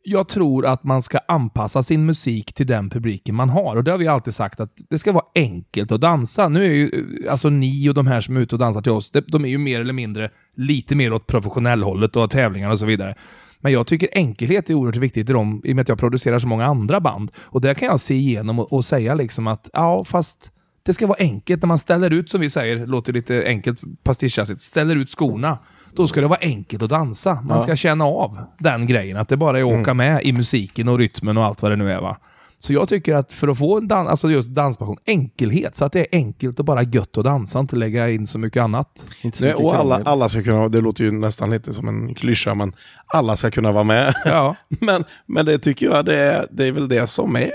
[0.07, 3.75] jag tror att man ska anpassa sin musik till den publiken man har.
[3.75, 6.49] Och det har vi alltid sagt att det ska vara enkelt att dansa.
[6.49, 6.85] Nu är ju
[7.25, 9.45] eh, alltså ni och de här som är ute och dansar till oss, de- de
[9.45, 13.15] är ju mer eller mindre lite mer åt professionellhållet och tävlingar och så vidare.
[13.59, 16.39] Men jag tycker enkelhet är oerhört viktigt i, dem, i och med att jag producerar
[16.39, 17.31] så många andra band.
[17.37, 20.51] Och där kan jag se igenom och, och säga liksom att ja, fast
[20.83, 24.61] det ska vara enkelt när man ställer ut, som vi säger, låter lite enkelt pastischasigt,
[24.61, 25.57] ställer ut skorna.
[25.93, 27.33] Då ska det vara enkelt att dansa.
[27.33, 27.61] Man Ja.
[27.61, 30.97] ska känna av den grejen, att det bara är att åka med i musiken och
[30.97, 32.01] rytmen och allt vad det nu är.
[32.01, 32.17] Va?
[32.65, 35.91] Så jag tycker att för att få en dan- alltså just danspassion, enkelhet, så att
[35.91, 39.05] det är enkelt och bara gött att dansa, inte lägga in så mycket annat.
[39.23, 40.07] Inte så Nej, mycket och alla, krångel.
[40.07, 42.73] alla ska kunna, det låter ju nästan lite som en klyscha, men
[43.05, 44.13] alla ska kunna vara med.
[44.25, 47.51] Ja, men, men det tycker jag det är, det är väl det som är,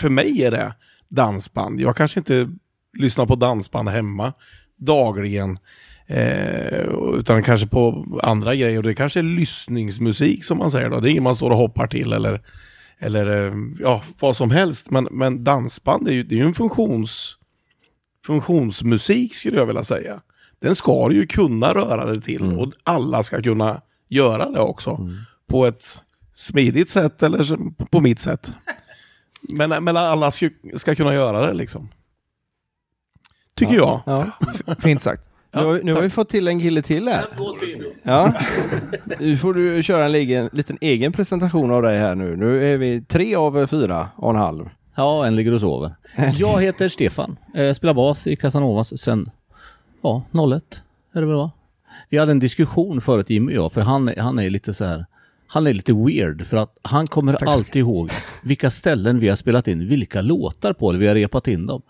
[0.00, 0.74] för mig är det
[1.08, 1.80] dansband.
[1.80, 2.48] Jag kanske inte
[2.98, 4.32] lyssnar på dansband hemma
[4.78, 5.58] dagligen,
[6.06, 6.84] eh,
[7.18, 8.76] utan kanske på andra grejer.
[8.78, 11.00] Och det kanske är lyssningsmusik som man säger då.
[11.00, 12.40] Det är inget man står och hoppar till eller,
[13.04, 14.90] eller eh, ja, vad som helst.
[14.90, 17.38] Men, men dansband är ju, det är ju en funktions,
[18.26, 20.20] funktionsmusik skulle jag vilja säga.
[20.58, 25.10] Den ska du ju kunna röra dig till och alla ska kunna göra det också.
[25.46, 26.02] På ett
[26.34, 28.52] smidigt sätt eller på mitt sätt.
[29.40, 31.88] Men, men alla ska, ska kunna göra det liksom.
[33.54, 34.02] Tycker jag.
[34.06, 34.26] Ja.
[34.78, 35.28] fint sagt.
[35.54, 37.24] Nu, har, nu har vi fått till en kille till här.
[38.02, 38.32] Ja.
[39.18, 42.36] Nu får du köra en egen, liten egen presentation av dig här nu.
[42.36, 44.68] Nu är vi tre av fyra och en halv.
[44.96, 45.94] Ja, en ligger och sover.
[46.38, 47.36] Jag heter Stefan.
[47.54, 49.30] Eh, spelar bas i Casanovas sen,
[50.02, 50.22] ja,
[50.56, 50.80] 01
[51.14, 51.50] är det väl va?
[52.08, 54.84] Vi hade en diskussion förut Jimmy och jag, för han, är- han är lite så
[54.84, 55.06] här,
[55.46, 58.10] han är lite weird för att han kommer alltid ihåg
[58.42, 61.82] vilka ställen vi har spelat in, vilka låtar på det vi har repat in dem.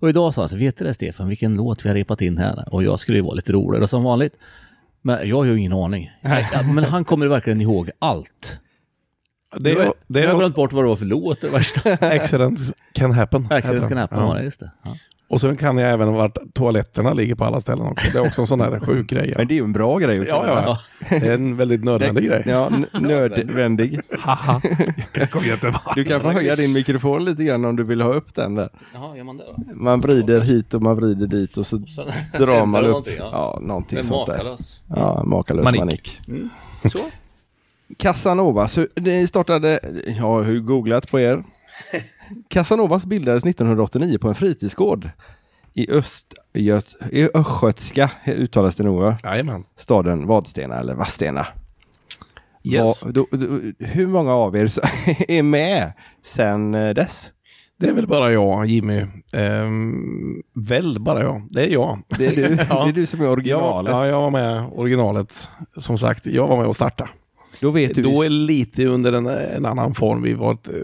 [0.00, 2.38] Och idag sa han så vet du det Stefan, vilken låt vi har repat in
[2.38, 2.64] här?
[2.74, 4.34] Och jag skulle ju vara lite roligare som vanligt.
[5.02, 6.10] Men jag har ju ingen aning.
[6.74, 8.58] Men han kommer verkligen ihåg allt.
[9.58, 11.44] Det har är, jag- det har jag är glömt bort vad det var för låt.
[12.02, 12.58] Accident
[12.92, 13.46] can happen.
[13.50, 14.34] Accident can happen Ja.
[14.34, 14.70] det, just det.
[14.84, 14.96] Ja.
[15.28, 18.08] Och sen kan jag även vart toaletterna ligger på alla ställen också.
[18.12, 19.34] Det är också en sån där sjuk grej.
[19.36, 20.78] Men det är ju en bra grej Ja, ja.
[21.20, 22.42] Det är en väldigt nödvändig grej.
[22.46, 24.00] Ja, nödvändig.
[24.20, 24.60] Haha.
[25.94, 28.68] Du kan få höja din mikrofon lite grann om du vill ha upp den där.
[28.94, 29.62] Jaha, gör man det då?
[29.74, 31.76] Man vrider hit och man vrider dit och så
[32.38, 33.08] drar man upp.
[33.18, 33.58] ja.
[33.62, 34.36] Någonting sånt där.
[34.36, 34.80] makalös.
[34.88, 35.80] Ja, makalös Manik.
[35.80, 36.20] manik.
[36.92, 36.98] Så?
[37.98, 41.44] Casanovas, ni startade, jag har ju googlat på er.
[42.48, 45.10] Casanovas bildades 1989 på en fritidsgård
[45.74, 49.16] i Östgöt, i Östgötska uttalas det nog va?
[49.24, 49.64] Jajamän.
[49.76, 51.46] Staden Vadstena eller Vadstena.
[52.64, 53.02] Yes.
[53.04, 53.46] Vad- då, då,
[53.78, 54.70] hur många av er
[55.28, 57.32] är med sen eh, dess?
[57.78, 59.06] Det är väl bara jag, Jimmy.
[59.32, 61.46] Ehm, väl bara jag.
[61.50, 62.02] Det är jag.
[62.18, 62.84] Det är du, Ja.
[62.84, 63.92] det är du som är originalet.
[63.92, 65.50] ja, jag var med originalet.
[65.76, 67.10] Som sagt, jag var med och startade.
[67.60, 68.02] Då vet du.
[68.02, 70.22] Då är lite under en, en annan form.
[70.22, 70.74] Vi var ett eh,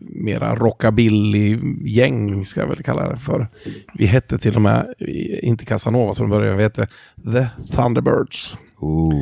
[0.00, 3.46] mera rockabilly-gäng, ska jag väl kalla det för.
[3.94, 4.94] Vi hette till och med,
[5.42, 6.86] inte Casanova som började, vi hette
[7.32, 8.56] The Thunderbirds.
[8.80, 9.14] oh,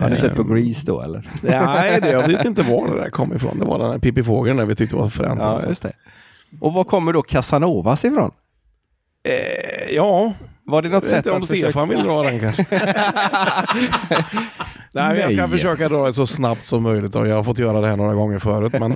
[0.00, 0.54] har ni sett på Ehm.
[0.54, 1.30] Grease då eller?
[1.42, 3.58] Nej, det, jag vet inte var det där kom ifrån.
[3.58, 5.40] Det var den där Pippi Fågeln där vi tyckte var fränt.
[5.40, 5.88] Ja, alltså.
[6.60, 8.30] Och var kommer då Casanovas ifrån?
[9.28, 10.32] Eh, ja,
[10.66, 12.66] Var det jag något vet sätt inte om att försöka- Stefan vill dra den kanske.
[14.92, 17.80] Nej, jag ska försöka dra det så snabbt som möjligt och jag har fått göra
[17.80, 18.72] det här några gånger förut.
[18.80, 18.92] Men,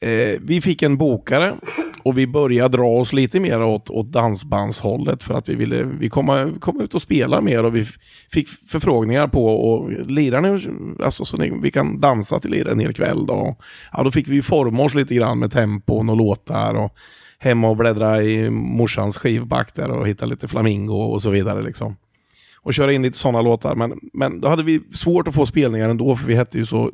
[0.00, 1.54] eh, vi fick en bokare
[2.02, 6.08] och vi började dra oss lite mer åt, åt dansbandshållet för att vi ville vi
[6.08, 7.86] komma, komma ut och spela mer och vi
[8.32, 10.66] fick förfrågningar på och lirar ni,
[11.04, 13.56] alltså så ni, vi kan dansa till er en hel kväll då.
[13.92, 16.94] Ja, då fick vi forma oss lite grann med tempon och låtar och
[17.38, 21.96] hemma och bläddra i morsans skivback där och hitta lite flamingo och så vidare liksom
[22.68, 23.74] och köra in lite sådana låtar.
[23.74, 26.90] Men, men då hade vi svårt att få spelningar ändå, för vi hette ju så,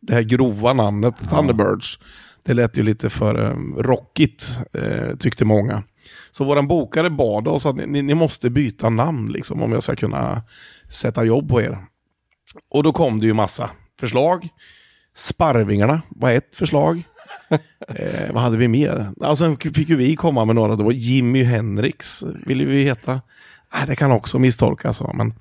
[0.00, 1.98] det här grova namnet Thunderbirds,
[2.42, 5.82] det lät ju lite för um, rockigt, eh, tyckte många.
[6.30, 9.96] Så våran bokare bad oss att ni, ni måste byta namn liksom, om jag ska
[9.96, 10.42] kunna
[10.90, 11.78] sätta jobb på er.
[12.70, 13.70] Och då kom det ju massa
[14.00, 14.48] förslag.
[15.14, 17.02] Sparvingarna var ett förslag.
[17.88, 19.10] eh, vad hade vi mer?
[19.20, 23.20] Ja, sen fick ju vi komma med några, det var Jimmy Hendrix, ville vi heta.
[23.74, 25.02] Eh, det kan också misstolkas.
[25.14, 25.34] Men,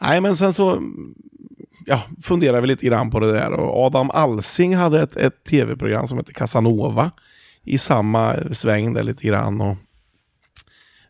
[0.00, 0.82] nej, men sen så
[1.86, 3.52] ja, funderade vi lite grann på det där.
[3.52, 7.10] Och Adam Alsing hade ett, ett tv-program som hette Casanova
[7.64, 9.60] i samma sväng där lite grann.
[9.60, 9.76] Och,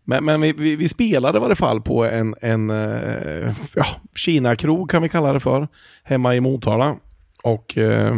[0.04, 4.90] men men vi, vi, vi spelade i varje fall på en, en eh, ja, Kina-krog
[4.90, 5.68] kan vi kalla det för,
[6.02, 6.96] hemma i Motala.
[7.42, 8.14] Och eh,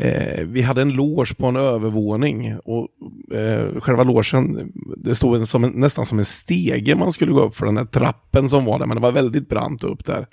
[0.00, 2.58] eh, vi hade en loge på en övervåning.
[2.64, 2.88] Och
[3.36, 7.40] eh, själva logen, det stod en, som en, nästan som en stege man skulle gå
[7.40, 8.86] upp för den där trappen som var där.
[8.86, 10.26] Men det var väldigt brant upp där.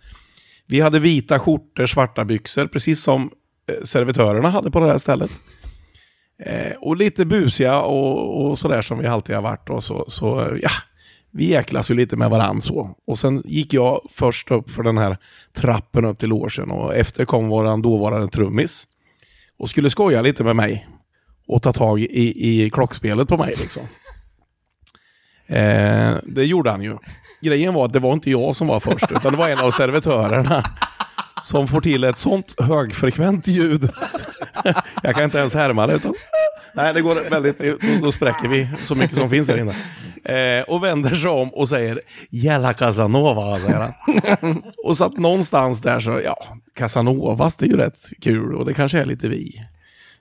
[0.67, 3.29] Vi hade vita skjortor, svarta byxor, precis som
[3.69, 5.31] eh, servitörerna hade på det här stället.
[6.43, 9.69] Eh, och lite busiga och, och sådär som vi alltid har varit.
[9.69, 10.69] Och så, så ja,
[11.31, 12.95] vi jäklas ju lite med varandra så.
[13.07, 15.17] Och sen gick jag först upp för den här
[15.53, 18.87] trappen upp till logen och efter kom våran dåvarande trummis.
[19.57, 20.87] Och skulle skoja lite med mig.
[21.47, 23.83] Och ta tag i, i klockspelet på mig liksom.
[25.47, 26.97] Eh, det gjorde han ju.
[27.41, 29.71] Grejen var att det var inte jag som var först, utan det var en av
[29.71, 30.63] servitörerna.
[31.43, 33.89] Som får till ett sånt högfrekvent ljud.
[35.03, 35.93] Jag kan inte ens härma det.
[35.93, 36.13] Utan...
[36.75, 37.59] Nej, det går väldigt...
[37.59, 39.75] Då, då spräcker vi så mycket som finns här inne.
[40.25, 43.89] Eh, och vänder sig om och säger Jävla Casanova, säger
[44.41, 44.63] han.
[44.83, 46.37] och så att någonstans där så, ja,
[46.73, 49.61] Casanovas, det är ju rätt kul och det kanske är lite vi.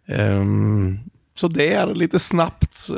[0.08, 0.98] Ehm,
[1.34, 2.88] så det är lite snabbt.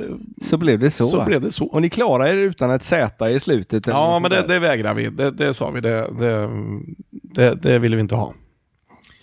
[0.43, 1.07] Så blev det så.
[1.07, 1.65] Så blev det så.
[1.65, 3.87] Och ni klarar er utan ett Z i slutet?
[3.87, 4.49] Ja, men det, där?
[4.49, 5.11] det vägrar vi.
[5.11, 5.81] Det, det sa vi.
[5.81, 6.51] Det, det,
[7.11, 8.35] det, det ville vi inte ha.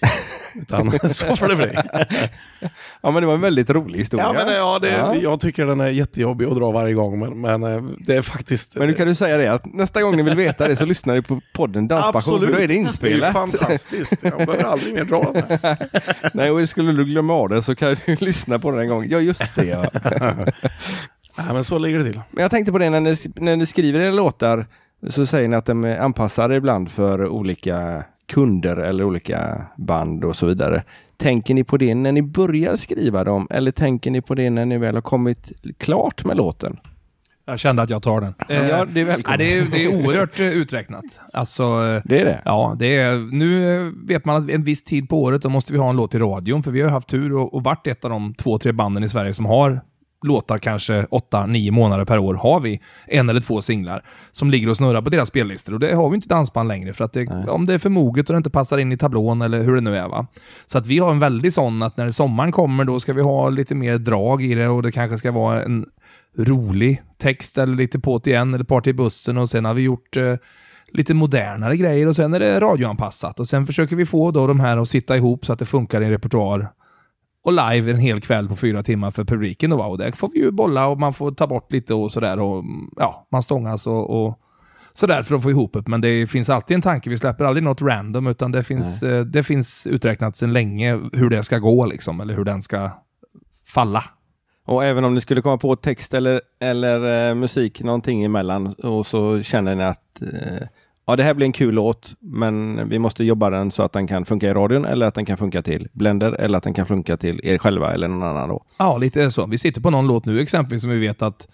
[0.56, 1.70] Utan så får det bli.
[3.02, 4.26] Ja, men det var en väldigt rolig historia.
[4.26, 5.16] Ja, men, ja, det, Ja.
[5.16, 8.76] Jag tycker den är jättejobbig att dra varje gång, men, men eh, det är faktiskt...
[8.76, 11.16] Men nu kan du säga det att nästa gång ni vill veta det så lyssnar
[11.16, 13.34] ni på podden Danspassion för då är det Det är inspelat.
[13.34, 14.24] fantastiskt.
[14.24, 15.78] Jag behöver aldrig mer dra den här.
[16.34, 19.06] Nej, och skulle du glömma av det så kan du lyssna på den en gång.
[19.10, 19.86] Ja, just det ja.
[21.36, 22.22] Nej, men så ligger det till.
[22.32, 24.68] Men jag tänkte på det när ni, när ni skriver era låtar
[25.10, 30.36] så säger ni att de är anpassade ibland för olika kunder eller olika band och
[30.36, 30.84] så vidare.
[31.18, 34.66] Tänker ni på det när ni börjar skriva dem eller tänker ni på det när
[34.66, 36.80] ni väl har kommit klart med låten?
[37.46, 38.34] Jag kände att jag tar den.
[38.50, 39.40] Eh, Ja, det är välkommet.
[39.40, 41.04] nej, det, är, det är oerhört eh, uträknat.
[41.34, 42.42] Alltså, eh, Det är det?
[42.46, 45.74] Ja, det är, nu eh, vet man att en viss tid på året då måste
[45.74, 48.04] vi ha en låt i radion, för vi har haft tur och, och varit ett
[48.06, 49.82] av de två, tre banden i Sverige som har
[50.24, 54.70] låtar kanske åtta, nio månader per år har vi en eller två singlar som ligger
[54.70, 55.74] och snurrar på deras spellistor.
[55.74, 58.30] Och det har vi inte dansband längre, för att det, om det är för moget
[58.30, 60.08] och det inte passar in i tablån eller hur det nu är.
[60.08, 60.28] va.
[60.66, 63.50] Så att vi har en väldigt sån att när sommaren kommer då ska vi ha
[63.50, 65.86] lite mer drag i det och det kanske ska vara en
[66.38, 70.18] rolig text eller lite på't igen eller party i bussen och sen har vi gjort
[70.18, 70.36] eh,
[70.88, 74.60] lite modernare grejer och sen är det radioanpassat och sen försöker vi få då de
[74.60, 76.70] här att sitta ihop så att det funkar i en repertoar
[77.44, 80.40] och live en hel kväll på fyra timmar för publiken då och där får vi
[80.40, 82.64] ju bolla och man får ta bort lite och sådär och
[82.96, 84.40] ja, man stångas och, och
[84.94, 85.88] sådär för att få ihop det.
[85.88, 89.26] Men det finns alltid en tanke, vi släpper aldrig något random utan det finns, eh,
[89.26, 92.92] det finns uträknat sedan länge hur det ska gå liksom, eller hur den ska
[93.68, 94.04] falla.
[94.66, 99.08] Och även om ni skulle komma på text eller, eller eh, musik någonting emellan och
[99.08, 100.68] så känner ni att eh,
[101.06, 104.08] ja, det här blir en kul låt, men vi måste jobba den så att den
[104.08, 106.86] kan funka i radion eller att den kan funka till Blender eller att den kan
[106.86, 108.64] funka till er själva eller någon annan då.
[108.78, 109.46] Ja, lite så.
[109.46, 111.48] Vi sitter på någon låt nu exempelvis som vi vet att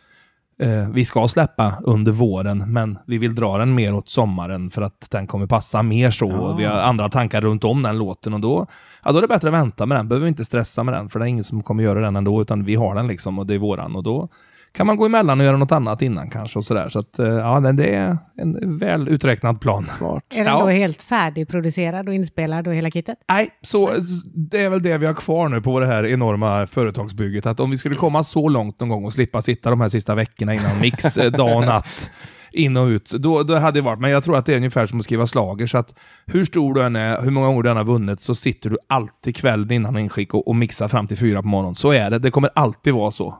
[0.59, 4.81] eh, vi ska släppa under våren, men vi vill dra den mer åt sommaren för
[4.81, 6.35] att den kommer passa mer så.
[6.35, 8.67] Och Vi har andra tankar runt om den låten och då,
[9.03, 10.07] ja, då är det bättre att vänta med den.
[10.07, 12.41] Behöver vi inte stressa med den, för det är ingen som kommer göra den ändå,
[12.41, 13.95] utan vi har den liksom och det är våran.
[13.95, 14.29] Och då
[14.71, 16.89] kan man gå emellan och göra något annat innan kanske och sådär.
[16.89, 19.85] Så att, eh, ja, det är en väl uträknad plan.
[19.85, 20.23] Smart.
[20.29, 20.59] Är den Ja.
[20.59, 23.17] då helt färdigproducerad och inspelad och hela kittet?
[23.29, 23.89] Nej, så
[24.35, 27.45] det är väl det vi har kvar nu på det här enorma företagsbygget.
[27.45, 30.15] Att om vi skulle komma så långt någon gång och slippa sitta de här sista
[30.15, 32.09] veckorna innan mix, eh, dag och natt,
[32.51, 33.99] in och ut, då, då hade det varit.
[33.99, 35.93] Men jag tror att det är ungefär som att skriva slager så att
[36.25, 38.77] hur stor du än är, hur många gånger du än har vunnit, så sitter du
[38.89, 41.75] alltid kvällen innan inskick och, och mixar fram till fyra på morgonen.
[41.75, 42.19] Så är det.
[42.19, 43.37] Det kommer alltid vara så.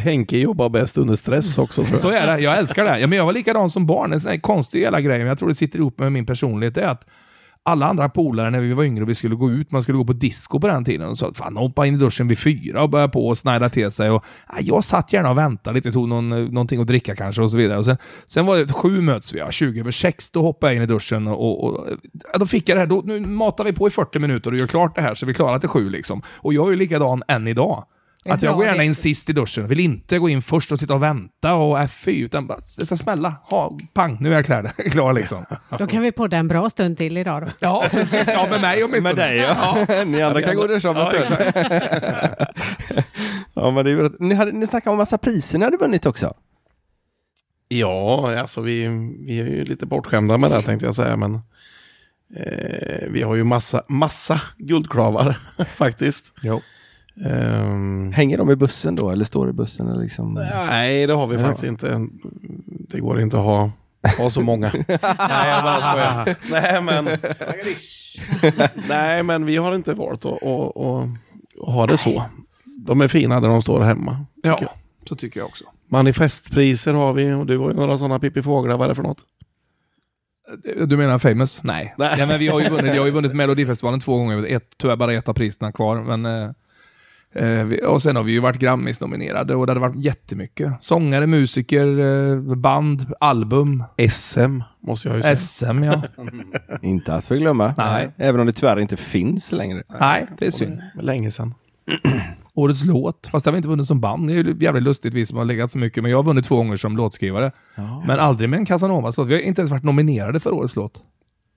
[0.00, 2.38] Henke jobbar bäst under stress också tror Så är det.
[2.38, 2.98] Jag älskar det.
[2.98, 4.12] Ja, men jag var likadan som barn.
[4.12, 6.74] En sån här konstig jävla grej, men jag tror det sitter ihop med min personlighet,
[6.74, 7.06] det är att
[7.66, 10.04] alla andra polare när vi var yngre och vi skulle gå ut, man skulle gå
[10.04, 12.90] på disco på den tiden, och sa fan hoppa in i duschen vid fyra och
[12.90, 14.10] börja på och snajda till sig.
[14.10, 17.50] Och, ja, jag satt gärna och väntade lite, tog någon, någonting att dricka kanske och
[17.50, 17.78] så vidare.
[17.78, 20.76] Och sen, sen var det sju möts vi, ja, 20 över sex, då hoppade jag
[20.76, 21.88] in i duschen och, och
[22.32, 24.58] ja, då fick jag det här, då, nu matar vi på i 40 minuter och
[24.58, 26.22] gör klart det här så vi klarar till sju liksom.
[26.26, 27.84] Och jag är ju likadan än idag.
[28.24, 29.66] Att jag går gärna in sist i duschen.
[29.66, 32.96] Vill inte gå in först och sitta och vänta och fy, utan bara, det ska
[32.96, 33.34] smälla.
[33.42, 35.44] Ha, pang, nu är jag klar, klar liksom.
[35.78, 37.48] Då kan vi podda en bra stund till idag då.
[37.58, 38.24] Ja, precis.
[38.26, 39.14] Ja, med mig åtminstone.
[39.14, 39.86] Med dig ja.
[40.04, 41.40] Ni andra kan gå och duscha om en stund.
[43.54, 46.34] Ja, men det är ni, hade, ni snackade om massa priser ni hade vunnit också.
[47.68, 48.88] Ja, alltså vi,
[49.26, 51.34] vi är ju lite bortskämda med det tänkte jag säga, men
[52.36, 55.38] eh, vi har ju massa, massa guldklavar
[55.76, 56.32] faktiskt.
[56.42, 56.62] Jo.
[57.26, 59.88] Ehm, Hänger de i bussen då eller står i bussen?
[59.88, 60.34] Eller liksom?
[60.34, 61.40] nej, det har vi Ja.
[61.42, 62.06] faktiskt inte.
[62.66, 63.70] Det går inte att ha,
[64.18, 64.70] ha så många.
[64.88, 64.98] nej,
[65.48, 66.36] jag bara skojar.
[66.50, 67.08] Nej, men...
[68.88, 71.08] nej, men vi har inte valt att, att, att,
[71.68, 72.22] att ha det så.
[72.86, 74.24] De är fina där de står hemma.
[74.42, 74.74] Ja, tycker
[75.08, 75.64] så tycker jag också.
[75.88, 78.76] Manifestpriser har vi och du har ju några sådana Pippi Fåglar.
[78.76, 79.24] Vad är det för något?
[80.86, 81.60] Du menar famous?
[81.62, 81.94] Nej.
[81.98, 82.16] Nej.
[82.18, 84.46] Ja, men vi har ju vunnit, jag har ju vunnit Melodifestivalen två gånger.
[84.46, 85.96] Ett, tyvärr bara ett av priserna kvar.
[86.02, 86.50] Men, eh, eh,
[87.88, 90.72] och sen har vi ju varit Grammis-nominerade och det hade varit jättemycket.
[90.80, 95.36] Sångare, musiker, eh, band, album, SM måste jag ju säga.
[95.36, 96.02] SM ja.
[96.82, 97.74] Inte att förglömma.
[97.76, 98.10] Nej.
[98.16, 99.82] Även om det tyvärr inte finns längre.
[100.00, 100.82] Nej, det är synd.
[101.00, 101.54] Länge sedan.
[102.54, 104.28] Årets låt, fast det har vi inte vunnit som band.
[104.28, 106.02] Det är ju jävligt lustigt vi som har legat så mycket.
[106.02, 107.52] Men jag har vunnit två gånger som låtskrivare.
[108.06, 109.28] Men aldrig med en Casanovas låt.
[109.28, 111.02] Vi har inte ens varit nominerade för årets låt.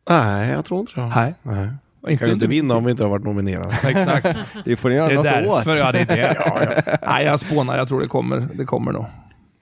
[0.09, 1.11] Nej, jag tror inte det.
[1.15, 1.33] Nej.
[1.43, 1.69] Nej.
[2.09, 3.69] Inte, Kan ju inte vinna om vi inte har varit nominerade.
[3.89, 4.37] Exakt.
[4.65, 5.77] Det får ni göra Det är något därför, åt.
[5.77, 6.99] ja det är det.
[7.07, 7.77] Nej, jag spånar.
[7.77, 8.47] Jag tror det kommer.
[8.53, 9.05] Det kommer nog.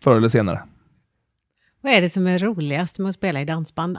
[0.04, 0.64] Förr eller senare.
[1.82, 3.98] Vad är det som är roligast med att spela i dansband?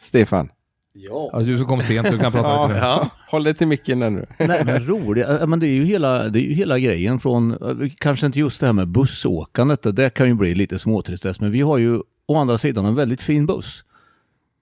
[0.00, 0.48] Stefan.
[0.92, 1.30] Ja.
[1.32, 2.86] Alltså, du som kom sent, du kan prata lite nu.
[2.86, 3.10] Ja.
[3.30, 4.26] Håll dig till micken där nu.
[4.38, 7.58] Nej men roligt, Ja, men det är ju hela, det är ju hela grejen från,
[7.98, 11.60] kanske inte just det här med bussåkandet, det kan ju bli lite småtristess, men vi
[11.60, 13.84] har ju å andra sidan en väldigt fin buss.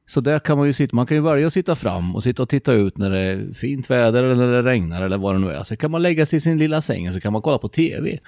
[0.07, 2.43] Så där kan man ju sitta, man kan ju välja att sitta fram och sitta
[2.43, 5.39] och titta ut när det är fint väder eller när det regnar eller vad det
[5.39, 5.63] nu är.
[5.63, 7.69] Så kan man lägga sig i sin lilla säng och så kan man kolla på
[7.69, 8.19] TV.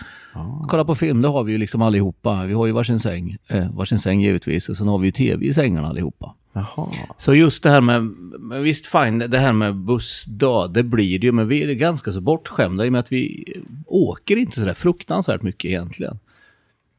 [0.69, 2.45] Kolla på film, det har vi ju liksom allihopa.
[2.45, 5.47] Vi har ju varsin säng, eh, varsin säng givetvis, och sen har vi ju TV
[5.47, 6.35] i sängarna allihopa.
[6.53, 6.89] Jaha.
[7.19, 8.03] Så just det här med,
[8.41, 12.13] men visst fine, det här med bussdag, det blir det ju, men vi är ganska
[12.13, 13.45] så bortskämda i och med att vi
[13.87, 16.19] åker inte sådär fruktansvärt mycket egentligen.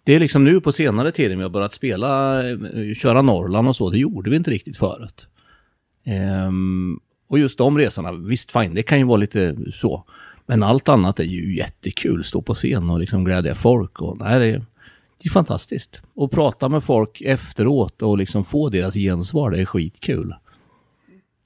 [0.07, 3.75] Det är liksom nu på senare tid vi har börjat spela, eh, köra Norrland och
[3.75, 5.27] så, det gjorde vi inte riktigt förut.
[6.05, 10.03] Ehm, och just de resorna, visst fine, det kan ju vara lite så.
[10.45, 14.39] Men allt annat är ju jättekul, stå på scen och liksom glädja folk och nej,
[14.39, 14.65] det är,
[15.21, 16.01] det är fantastiskt.
[16.13, 20.35] Och prata med folk efteråt och liksom få deras gensvar, det är skitkul.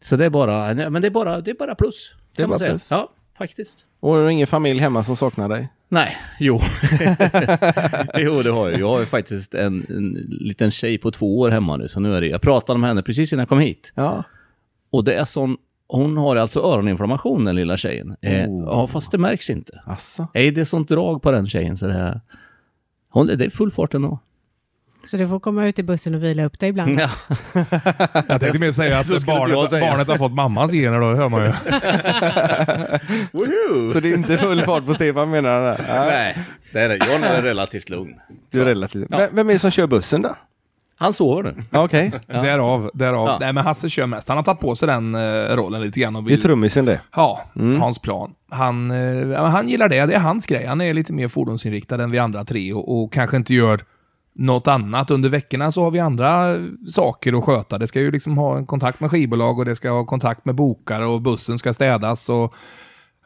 [0.02, 2.13] Så det är bara, men det är bara, det är bara plus.
[2.36, 2.88] Det är bara plus.
[2.89, 3.86] Ja, faktiskt.
[4.00, 5.69] Och du har ingen familj hemma som saknar dig?
[5.93, 6.54] Nej, jo.
[8.17, 8.80] jo, det har jag.
[8.80, 12.15] Jag har ju faktiskt en, en liten tjej på två år hemma nu, så nu
[12.15, 13.91] är det, jag pratade med henne precis innan jag kom hit.
[13.95, 14.23] Ja.
[14.91, 18.15] Och det är sån, hon har alltså öroninflammation den lilla tjejen.
[18.21, 18.63] Eh, Oh.
[18.65, 19.82] ja, fast det märks inte.
[19.86, 20.27] Asså.
[20.34, 22.21] Nej, det är sånt drag på den tjejen så det är,
[23.10, 24.19] hon, det är full fart ändå.
[25.06, 27.00] Så du får komma ut i bussen och vila upp dig ibland.
[27.00, 27.10] Ja.
[28.28, 29.92] Jag tänkte mer säga att barnet, säga.
[29.92, 31.52] barnet har fått mammans gener då, hör man ju.
[33.94, 35.84] Så det är inte full fart på Stefan menar du?
[35.88, 36.38] Nej.
[36.74, 36.96] Det är det.
[36.96, 38.14] Jag är relativt lugn.
[38.52, 39.06] Du är relativt...
[39.10, 40.36] Vem, vem är det som kör bussen då?
[40.98, 41.56] Han sover nu.
[41.70, 43.28] Ja, Okej, Därav, därav.
[43.28, 43.38] Ja.
[43.40, 44.28] Nej men Hasse kör mest.
[44.28, 46.42] Han har tagit på sig den eh, rollen lite grann och det är vill...
[46.42, 47.02] trummisen det.
[47.16, 47.42] Ja,
[47.80, 48.34] Hans plan.
[48.50, 50.06] Han, ja, men han gillar det.
[50.06, 50.66] Det är hans grej.
[50.66, 53.80] Han är lite mer fordonsinriktad än vi andra tre och, och kanske inte gör
[54.34, 55.12] något annat.
[55.12, 56.56] Under veckorna så har vi andra
[56.88, 57.78] saker att sköta.
[57.78, 60.56] Det ska ju liksom ha en kontakt med skivbolag och det ska ha kontakt med
[60.56, 62.54] bokare och bussen ska städas och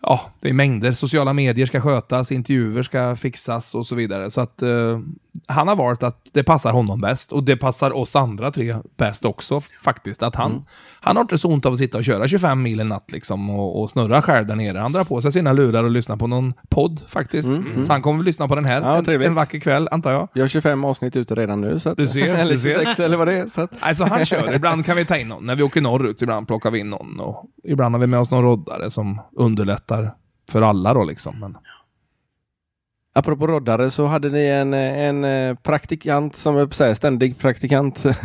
[0.06, 0.94] ja, det är mängder.
[0.94, 4.32] Sociala medier ska skötas, intervjuer ska fixas och så vidare.
[4.32, 5.00] Så att eh,
[5.48, 9.26] han har valt att det passar honom bäst och det passar oss andra tre bäst
[9.26, 10.24] också faktiskt.
[10.24, 10.66] Att han,
[11.02, 13.50] han har inte så ont av att sitta och köra 25 mil en natt liksom
[13.50, 14.78] och, och snurra själv där nere.
[14.78, 17.48] Han drar på sig sina lurar och lyssnar på någon podd faktiskt.
[17.86, 20.28] Så han kommer väl lyssna på den här Ja, en, en vacker kväll antar jag.
[20.34, 21.80] Vi har 25 avsnitt ute redan nu.
[21.80, 22.80] Så att, Du ser, eller du ser.
[22.80, 23.48] 26 eller vad det är.
[23.48, 25.46] Så att, Alltså han kör, ibland kan vi ta in någon.
[25.46, 27.20] När vi åker norrut, ibland plockar vi in någon.
[27.20, 29.95] Och ibland har vi med oss någon roddare som underlättar
[30.52, 31.40] för alla då liksom.
[31.40, 31.58] Men,
[33.14, 38.04] apropå roddare så hade ni en, en eh, praktikant som jag säger, ständig praktikant.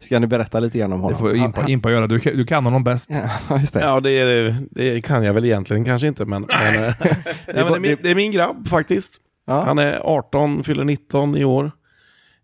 [0.00, 1.12] Ska ni berätta lite grann om honom?
[1.12, 2.06] det får Impa, Impa göra.
[2.06, 3.10] Du, kan- du kan honom bäst.
[3.48, 3.80] Ja, just det.
[3.80, 6.46] Ja, det, är, det kan jag väl egentligen kanske inte, men...
[6.48, 9.20] men, eh, nej, men det, är min, det är min grabb faktiskt.
[9.46, 9.62] Ja.
[9.64, 11.72] Han är 18, fyller 19 i år.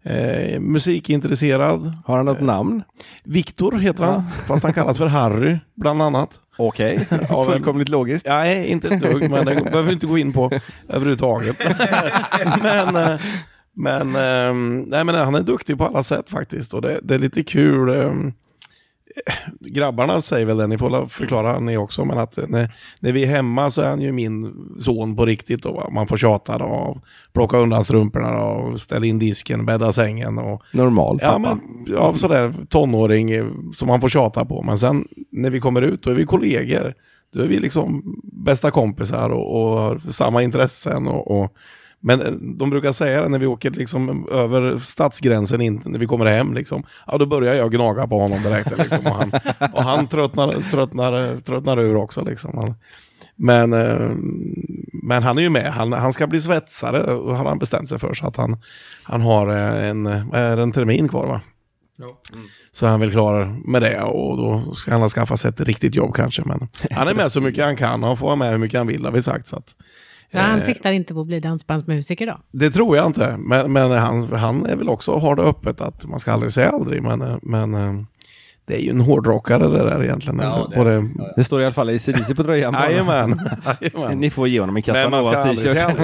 [0.03, 1.95] Eh, musikintresserad.
[2.05, 2.83] Har han något namn?
[3.25, 6.41] Viktor heter han, fast han kallas för Harry, bland annat.
[6.59, 8.27] Okej, Ja, men- fullkomligt logiskt.
[8.27, 10.51] Nej, inte ett dugg, men det behöver vi inte gå in på
[10.89, 11.57] överhuvudtaget.
[12.63, 13.21] men eh,
[13.77, 16.75] men, ehm, nej, men han är duktig på alla sätt faktiskt.
[16.75, 17.89] Och det, det är lite kul.
[19.61, 23.23] Grabbarna säger väl det, ni får la- förklara ni också, men att när, när vi
[23.23, 25.63] är hemma så är han ju min son på riktigt.
[25.63, 25.91] Då, va.
[25.91, 26.99] Man får tjata då, och
[27.33, 31.33] plocka undan strumporna och ställa in disken, bädda sängen och Normal pappa.
[31.33, 31.61] Ja, men,
[31.97, 34.63] ja, sådär tonåring eh, som man får tjata på.
[34.63, 36.95] Men sen när vi kommer ut, då är vi kollegor.
[37.35, 38.03] Då är vi liksom
[38.33, 41.07] bästa kompisar och, och har samma intressen.
[41.09, 41.53] Och, och
[42.01, 46.07] Men eh, de brukar säga det när vi åker liksom över stadsgränsen in, när vi
[46.07, 46.55] kommer hem.
[46.55, 46.85] Liksom.
[47.07, 48.79] Ja, då börjar jag gnaga på honom direkt.
[48.79, 49.33] Liksom, och han,
[49.73, 52.25] och han tröttnar, tröttnar, tröttnar ur också.
[52.25, 52.75] Liksom.
[53.37, 54.11] Men, eh,
[55.03, 55.73] men han är ju med.
[55.73, 58.15] Han, han ska bli svetsare och har han bestämt sig för.
[58.15, 58.57] Så att han,
[59.03, 61.41] han har eh, en, är en termin kvar va?
[62.73, 65.95] Så han vill klara med det och då ska han ha skaffat sig ett riktigt
[65.95, 66.43] jobb kanske.
[66.45, 68.87] Men han är med så mycket han kan han får vara med hur mycket han
[68.87, 69.47] vill har vi sagt.
[69.47, 69.75] Så, att,
[70.33, 72.39] Så han eh, siktar inte på att bli dansbandsmusiker då?
[72.51, 76.07] det tror jag inte, men, men han, han är väl också har det öppet att
[76.07, 77.03] man ska aldrig säga aldrig.
[77.03, 78.03] Men, eh, men eh,
[78.67, 80.39] det är ju en hårdrockare det där egentligen.
[80.39, 82.75] Ja, det- och det, Det står i alla fall i CDC på tröjan.
[82.83, 83.41] Jajamän.
[84.15, 85.97] Ni får ge honom en Casanovas t-shirt.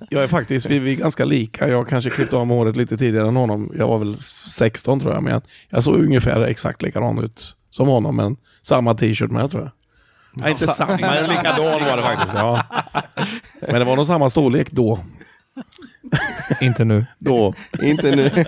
[0.10, 1.68] Jag är faktiskt, vi, vi är ganska lika.
[1.68, 3.72] Jag kanske klippte av mig håret lite tidigare än honom.
[3.78, 4.16] Jag var väl
[4.50, 8.94] 16 tror jag, men jag, jag såg ungefär exakt likadan ut som honom, men samma
[8.94, 9.70] t-shirt med tror jag.
[10.32, 12.34] Nej, inte samma, men likadan var det faktiskt.
[12.34, 12.62] Ja.
[13.60, 14.98] Men det var nog samma storlek då.
[16.60, 17.06] Inte nu.
[17.18, 17.54] då.
[17.82, 18.30] Inte nu.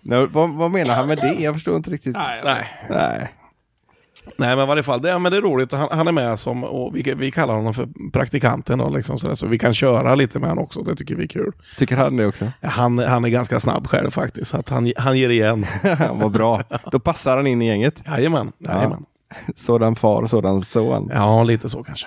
[0.00, 1.34] Nej, vad, vad menar han med det?
[1.38, 2.16] Jag förstår inte riktigt.
[2.16, 2.64] Nej.
[2.90, 3.28] Nej.
[4.36, 5.72] Nej, men i varje fall, det, men det är roligt.
[5.72, 9.28] Han, han är med som, och vi, vi kallar honom för praktikanten då, liksom, så,
[9.28, 10.82] där, så vi kan köra lite med honom också.
[10.82, 11.52] Det tycker vi är kul.
[11.78, 12.52] Tycker han det också?
[12.62, 15.66] Han, han är ganska snabb själv faktiskt, så att han, han ger igen.
[16.12, 16.62] vad bra.
[16.90, 17.94] Då passar han in i gänget.
[18.06, 18.52] Jajamän.
[18.58, 19.04] Jajamän.
[19.56, 21.08] Sådan far, sådan son.
[21.12, 22.06] Ja, lite så kanske.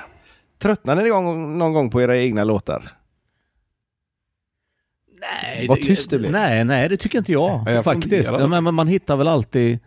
[0.59, 1.09] Tröttnar ni
[1.57, 2.97] någon gång på era egna låtar?
[5.21, 6.31] Nej, Vad tyst det blev.
[6.31, 7.63] Nej, nej, det tycker inte jag.
[7.65, 8.31] Ja, jag faktiskt.
[8.31, 9.79] Ja, men, men man hittar väl alltid...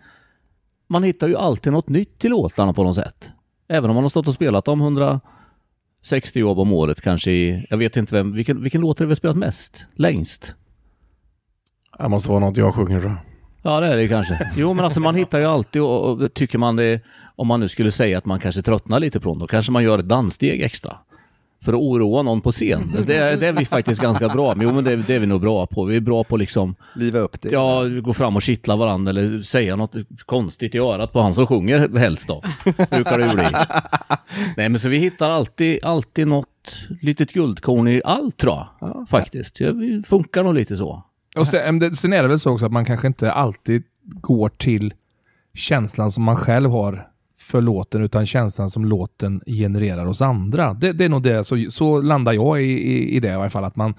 [0.86, 3.28] Man hittar ju alltid något nytt till låtarna på något sätt.
[3.68, 7.66] Även om man har stått och spelat dem 160 jobb om året kanske i...
[7.70, 8.32] Jag vet inte vem...
[8.32, 9.84] Vilken, vilken låt är det vi har spelat mest?
[9.94, 10.54] Längst?
[11.98, 13.20] Det måste vara något jag sjunger tror jag.
[13.62, 14.50] Ja, det är det kanske.
[14.56, 17.00] Jo, men alltså man hittar ju alltid och, och tycker man det...
[17.40, 19.82] Om man nu skulle säga att man kanske tröttnar lite på dem, då kanske man
[19.84, 20.96] gör ett danssteg extra.
[21.64, 22.96] För att oroa någon på scen.
[23.06, 24.64] Det, är- det är vi faktiskt ganska bra med.
[24.64, 25.84] Jo, men det, det är vi nog bra på.
[25.84, 26.74] Vi är bra på liksom...
[26.94, 27.48] Liva upp det?
[27.52, 29.94] Ja, gå fram och kittla varandra eller säga något
[30.26, 32.42] konstigt i örat på han som sjunger helst då.
[32.90, 33.44] Brukar det ju bli.
[34.56, 36.46] Nej men så vi hittar alltid, alltid något
[37.02, 39.08] litet guldkorn i allt tror jag.
[39.08, 39.60] Faktiskt.
[39.60, 41.04] Ja, vi funkar nog lite så.
[41.36, 44.48] Och sen, det, sen är det väl så också att man kanske inte alltid går
[44.48, 44.94] till
[45.54, 47.06] känslan som man själv har
[47.50, 50.74] för låten, utan känslan som låten genererar hos andra.
[50.74, 53.50] Det, det är nog det, så, så landar jag i, i, i det i alla
[53.50, 53.64] fall.
[53.64, 53.94] Att man,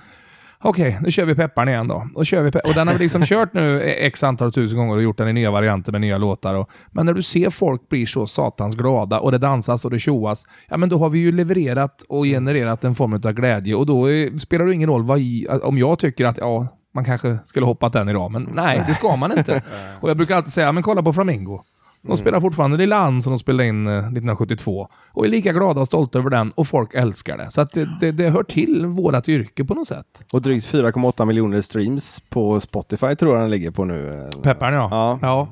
[0.61, 2.07] okej, nu kör vi pepparn igen då.
[2.15, 5.03] Och, kör vi och den har vi liksom kört nu x antal tusen gånger och
[5.03, 6.53] gjort den i nya varianter med nya låtar.
[6.53, 9.99] Och, men när du ser folk blir så satans glada och det dansas och det
[9.99, 13.85] tjoas, ja men då har vi ju levererat och genererat en form av glädje och
[13.85, 15.19] då eh, spelar det ingen roll vad
[15.63, 19.15] om jag tycker att ja, man kanske skulle hoppat den idag, men nej, det ska
[19.15, 19.61] man inte.
[20.01, 21.61] och jag brukar alltid säga, men kolla på Flamingo.
[22.01, 25.81] De spelar fortfarande Lilla Ann som de spelade in eh, 1972 och är lika glada
[25.81, 27.51] och stolta över den och folk älskar det.
[27.51, 30.23] Så att det, det, det hör till vårat yrke på något sätt.
[30.33, 34.29] Och drygt 4,8 miljoner streams på Spotify tror jag den ligger på nu.
[34.43, 34.87] Pepparn ja.
[34.91, 35.19] Ja.
[35.21, 35.47] ja.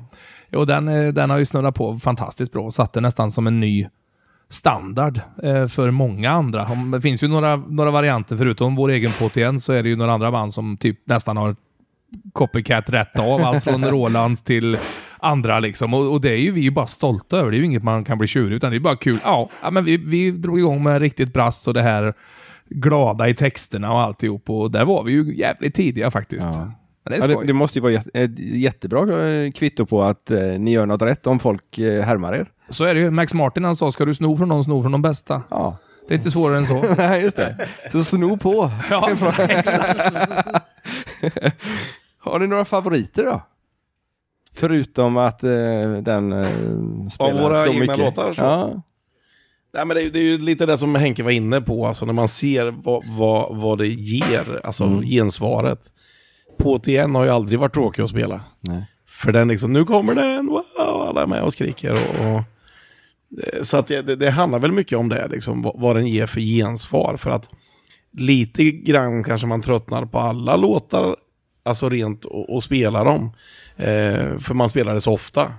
[0.52, 3.46] Jo, den, eh, den har ju snurrat på fantastiskt bra och satt det nästan som
[3.46, 3.86] en ny
[4.48, 6.68] standard eh, för många andra.
[6.92, 10.12] Det finns ju några, några varianter, förutom vår egen igen så är det ju några
[10.12, 11.56] andra band som typ nästan har
[12.32, 13.40] copycat rätt av.
[13.40, 14.78] Allt från Rolands till
[15.22, 15.94] andra liksom.
[15.94, 17.50] Och, och det är ju vi ju bara stolta över.
[17.50, 19.18] Det är ju inget man kan bli tjurig utan det är bara kul.
[19.24, 22.14] Ja, men vi, vi drog igång med riktigt brass och det här
[22.68, 24.50] glada i texterna och alltihop.
[24.50, 26.48] Och där var vi ju jävligt tidiga faktiskt.
[26.52, 26.72] Ja.
[27.04, 30.72] Det Ja, det, det måste ju vara ett jättebra eh, kvitto på att eh, ni
[30.72, 32.46] gör något rätt om folk eh, härmar er.
[32.68, 33.10] Så är det ju.
[33.10, 35.42] Max Martin han sa, ska du sno från någon, sno från de bästa.
[35.50, 35.76] Ja,
[36.08, 36.84] Det är inte svårare än så.
[36.96, 37.68] Nej, just det.
[37.92, 38.70] Så sno på.
[38.90, 40.16] ja, exakt.
[42.18, 43.42] Har ni några favoriter då?
[44.54, 45.50] Förutom att eh,
[46.02, 47.98] den eh, spelar våra så egna mycket.
[47.98, 48.40] låtar, så.
[48.42, 48.82] Ja.
[49.74, 52.06] Nej, men det, är- det är ju lite det som Henke var inne på, alltså
[52.06, 55.02] när man ser vad, vad, vad det ger, alltså Mm.
[55.02, 55.80] gensvaret.
[56.58, 58.40] På TN har ju aldrig varit tråkig att spela.
[58.60, 58.84] Nej.
[59.06, 60.62] För den liksom, nu kommer den, wow,
[61.08, 61.92] alla är med och skriker.
[61.92, 62.42] Och, och,
[63.54, 66.06] eh, så att det, det, det handlar väl mycket om det, liksom, vad, vad den
[66.06, 67.16] ger för gensvar.
[67.16, 67.48] För att
[68.12, 71.16] lite grann kanske man tröttnar på alla låtar,
[71.62, 73.32] alltså rent och, och spela dem.
[73.80, 75.52] Eh, för man spelar det så ofta.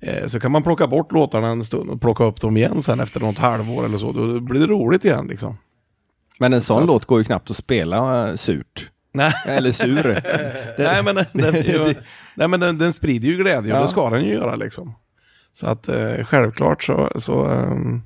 [0.00, 3.00] Eh, så kan man plocka bort låtarna en stund och plocka upp dem igen sen
[3.00, 4.12] efter något halvår eller så.
[4.12, 5.56] Då blir det roligt igen liksom.
[6.40, 8.90] Men en sån Så- låt går ju knappt att spela eh, surt.
[9.12, 9.32] Nej.
[9.46, 10.04] Eller sur.
[10.82, 11.94] nej men, den, den, ju,
[12.34, 13.82] nej, men den, den sprider ju glädje och Ja.
[13.82, 14.94] det ska den ju göra liksom.
[15.52, 18.02] Så att eh, självklart så, så ehm,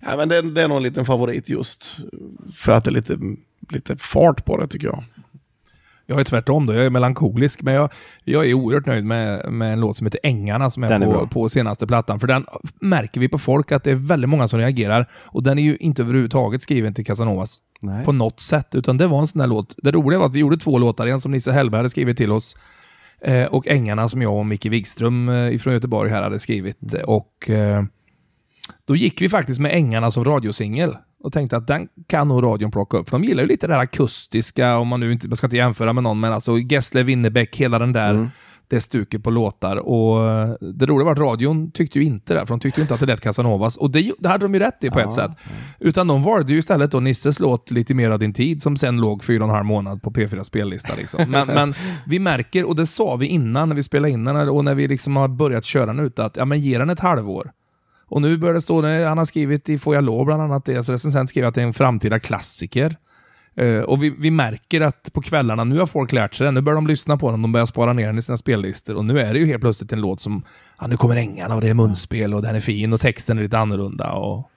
[0.00, 1.96] ja, men det, det är nog en liten favorit just
[2.54, 3.18] för att det är lite,
[3.70, 5.04] lite fart på det tycker jag.
[6.06, 7.62] Jag är tvärtom då, jag är melankolisk.
[7.62, 7.92] Men jag,
[8.24, 11.10] jag är oerhört nöjd med, med en låt som heter Ängarna som är, är på,
[11.10, 11.26] bra.
[11.26, 12.20] på senaste plattan.
[12.20, 12.46] För den
[12.80, 15.10] märker vi på folk att det är väldigt många som reagerar.
[15.12, 18.04] Och den är ju inte överhuvudtaget skriven till Casanovas Nej.
[18.04, 18.74] på något sätt.
[18.74, 19.74] Utan det var en sån där låt.
[19.76, 21.06] Det roliga var att vi gjorde två låtar.
[21.06, 22.56] En som Nisse Hellberg hade skrivit till oss.
[23.20, 26.94] Eh, och Ängarna som jag och Micke Wikström eh, ifrån Göteborg här hade skrivit.
[27.06, 27.84] Och eh,
[28.84, 30.96] då gick vi faktiskt med Ängarna som radiosingel.
[31.26, 33.08] Och tänkte att den kan nog radion plocka upp.
[33.08, 35.56] För de gillar ju lite det här akustiska, om man nu inte, man ska inte
[35.56, 38.30] jämföra med någon, men alltså Gessle, Winnerbäck, hela den där,
[38.68, 39.76] det stuket på låtar.
[39.76, 42.82] Och eh, det roliga var att radion tyckte ju inte det, för de tyckte ju
[42.82, 43.76] inte att det lät Casanovas.
[43.76, 45.30] Och det, det hade de ju rätt i på ett sätt.
[45.80, 48.96] Utan de valde ju istället då Nisses låt Lite mer av din tid, som sen
[48.96, 50.94] låg fyra och en halv månad på P4 spellista.
[50.94, 51.30] Liksom.
[51.30, 51.74] Men, men
[52.06, 54.88] vi märker, och det sa vi innan när vi spelade in den, och när vi
[54.88, 57.50] liksom har börjat köra den ut, att ja, men ge den ett halvår.
[58.08, 60.88] Och nu börjar det stå, han har skrivit i Får jag lov bland annat, deras
[60.88, 62.96] recensent skriver att det är en framtida klassiker.
[63.56, 66.60] Eh, och vi, vi märker att på kvällarna, nu har folk lärt sig den, nu
[66.60, 68.94] börjar de lyssna på den, de börjar spara ner den i sina spellistor.
[68.94, 70.42] Och nu är det ju helt plötsligt en låt som,
[70.80, 73.42] ja nu kommer ängarna och det är munspel och den är fin och texten är
[73.42, 74.12] lite annorlunda.
[74.12, 74.50] Och...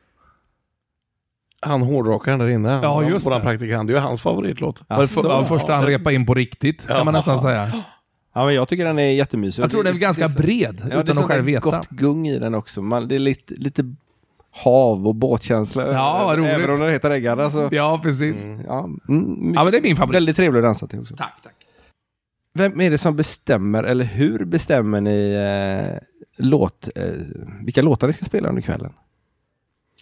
[1.62, 3.46] Han hårdrockaren där inne, Ja, just våran det.
[3.46, 4.84] praktikant, det är ju hans favoritlåt.
[4.88, 5.28] Var det för, så?
[5.28, 7.84] ja, första han repade in på riktigt, kan man nästan säga.
[8.34, 9.64] Ja, men jag tycker den är jättemysig.
[9.64, 11.60] Jag tror den är Det- ganska det- bred, Ja, det är utan att själv veta.
[11.60, 12.82] gott gung i den också.
[12.82, 13.96] Man, det är lite, lite
[14.52, 15.92] hav och båtkänsla.
[15.94, 16.50] Ja, vad roligt.
[16.52, 17.70] Även om den heter Äggarna så...
[17.72, 18.48] Ja, precis.
[18.68, 20.16] Ja, mm, Ja, men det är min favorit.
[20.16, 21.16] Väldigt trevlig att dansa till också.
[21.16, 21.54] Tack, tack.
[22.54, 25.98] Vem är det som bestämmer, eller hur bestämmer ni eh,
[26.38, 27.04] låt, eh,
[27.64, 28.94] vilka låtar ni ska spela under kvällen?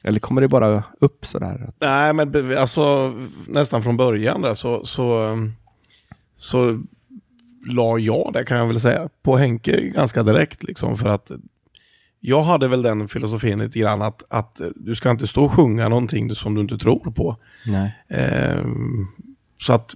[0.03, 1.69] Eller kommer det bara upp sådär?
[1.80, 3.13] Nej, men alltså
[3.47, 5.53] nästan från början där så, så, um,
[6.36, 6.84] så
[7.65, 11.31] la jag det kan jag väl säga på Henke ganska direkt liksom för att
[12.19, 15.89] jag hade väl den filosofin lite grann att, att du ska inte stå och sjunga
[15.89, 17.37] någonting som du inte tror på.
[18.07, 19.07] Ehm,
[19.59, 19.95] så att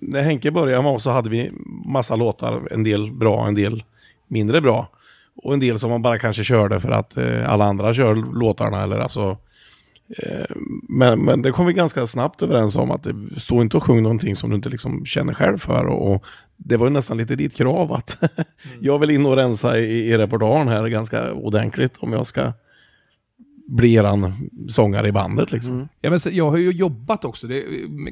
[0.00, 1.52] när Henke började med oss så hade vi
[1.86, 3.84] massa låtar, en del bra, en del
[4.28, 4.88] mindre bra.
[5.36, 8.82] Och en del som man bara kanske körde för att eh, alla andra kör låtarna
[8.82, 9.38] eller alltså.
[10.18, 10.56] Eh,
[10.88, 14.02] men, men det kom vi ganska snabbt överens om att det stå inte och sjung
[14.02, 15.86] någonting som du inte liksom känner själv för.
[15.86, 16.24] Och, och
[16.56, 18.18] det var ju nästan lite ditt krav att
[18.80, 22.52] jag vill in och rensa i, i repertoaren här ganska ordentligt om jag ska
[23.66, 25.88] bli eran sångare i bandet liksom.
[26.00, 27.64] Ja, men jag har ju jobbat också, det,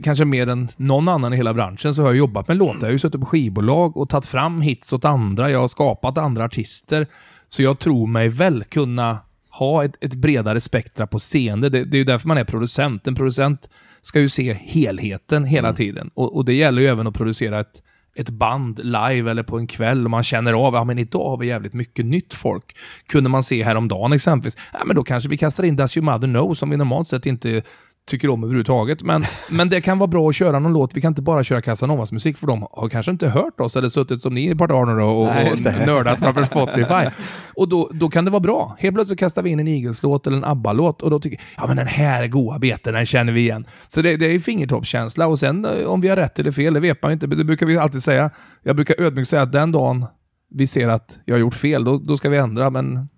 [0.02, 2.78] kanske mer än någon annan i hela branschen, så har jag jobbat med låtar.
[2.80, 5.50] Jag har ju suttit på skivbolag och tagit fram hits åt andra.
[5.50, 7.06] Jag har skapat andra artister.
[7.48, 9.18] Så jag tror mig väl kunna
[9.50, 11.68] ha ett, ett bredare spektra på seende.
[11.68, 13.06] Det, det är ju därför man är producent.
[13.06, 13.68] En producent
[14.02, 16.10] ska ju se helheten hela tiden.
[16.14, 17.82] Och, och det gäller ju även att producera ett,
[18.14, 21.36] ett band live eller på en kväll och man känner av, ja men idag har
[21.36, 22.76] vi jävligt mycket nytt folk.
[23.06, 26.28] Kunde man se häromdagen exempelvis, ja men då kanske vi kastar in Does Your Mother
[26.28, 27.62] Know som vi normalt sett inte
[28.10, 29.02] tycker om överhuvudtaget.
[29.02, 30.96] Men, men det kan vara bra att köra någon låt.
[30.96, 33.88] Vi kan inte bara köra Casanovas musik för de har kanske inte hört oss eller
[33.88, 37.22] suttit som ni i ett par dagar nu och, Nej, och nördat framför Spotify.
[37.54, 38.76] Och då, då kan det vara bra.
[38.78, 41.68] Helt plötsligt kastar vi in en Eagles-låt eller en ABBA-låt och då tycker jag, ja
[41.68, 43.66] men den här är goa beten, den känner vi igen.
[43.88, 46.80] Så det, det är fingertoppskänsla och sen eh, om vi har rätt eller fel, det
[46.80, 47.26] vet man inte.
[47.26, 48.30] Det brukar vi alltid säga.
[48.62, 50.06] Jag brukar ödmjukt säga att den dagen
[50.50, 52.70] vi ser att jag har gjort fel, då, då ska vi ändra.
[52.70, 53.08] Men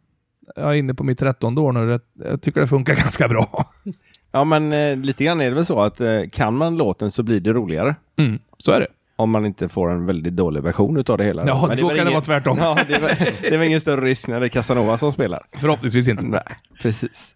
[0.56, 2.00] jag är inne på mitt trettonde år nu.
[2.24, 3.66] Jag tycker det funkar ganska bra.
[4.32, 7.22] Ja, men eh, lite grann är det väl så att eh, kan man låten så
[7.22, 7.94] blir det roligare.
[8.18, 8.86] Mm, så är det.
[9.16, 11.46] Om man inte får en väldigt dålig version utav det hela.
[11.46, 12.58] Ja, Men då är väl kan det vara tvärtom.
[12.58, 15.12] Ja, det, är väl, det är väl ingen större risk när det är Casanova som
[15.12, 15.46] spelar.
[15.52, 16.24] Förhoppningsvis inte.
[16.24, 16.42] Nej,
[16.82, 17.34] precis.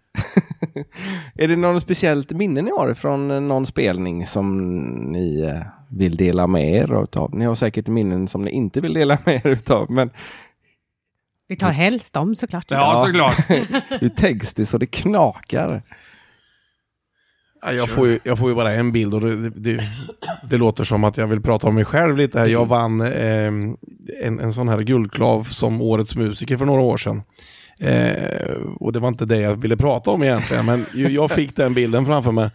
[1.35, 4.59] är det någon speciellt minne ni har från eh, någon spelning som
[5.13, 7.35] ni eh, vill dela med er utav?
[7.35, 10.11] Ni har säkert minnen som ni inte vill dela med er utav, men
[11.49, 12.67] Vi tar helst dem såklart.
[12.69, 13.37] Ja, såklart.
[14.01, 15.83] hur täggs det så det knakar?
[17.67, 19.81] Ja, jag, får ju, jag får ju bara en bild och det, det,
[20.51, 22.47] det låter som att jag vill prata om mig själv lite här.
[22.47, 23.47] Jag vann eh,
[24.23, 27.23] en, en sån här guldklav som årets musiker för några år sedan.
[27.79, 31.75] Eh, och det var inte det jag ville prata om egentligen, men jag fick den
[31.75, 32.51] bilden framför mig.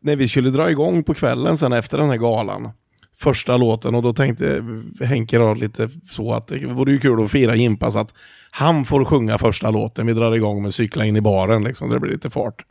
[0.00, 2.70] När vi skulle dra igång på kvällen sen efter den här galan,
[3.16, 4.64] första låten, och då tänkte
[5.00, 8.14] Henke då lite så att det vore ju kul att fira Jimpa så att
[8.50, 10.06] han får sjunga första låten.
[10.06, 12.64] Vi drar igång med cykla in i baren, liksom, så det blir lite fart.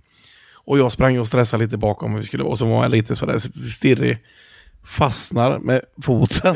[0.66, 3.16] Och jag sprang och stressade lite bakom och, vi skulle, och så var jag lite
[3.16, 3.38] sådär
[3.70, 4.18] stirrig.
[4.84, 6.56] Fastnar med foten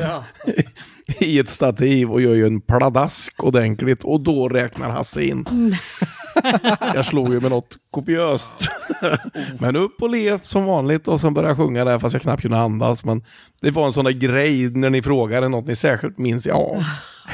[1.19, 4.03] i ett stativ och gör ju en pladask ordentligt.
[4.03, 5.45] Och då räknar Hasse in.
[6.93, 8.53] jag slog ju med något kopiöst.
[9.59, 12.41] men upp och le som vanligt och sen började jag sjunga där fast jag knappt
[12.41, 13.05] kunde andas.
[13.05, 13.23] Men
[13.61, 16.45] det var en sån där grej när ni frågade något ni särskilt minns.
[16.45, 16.83] Ja,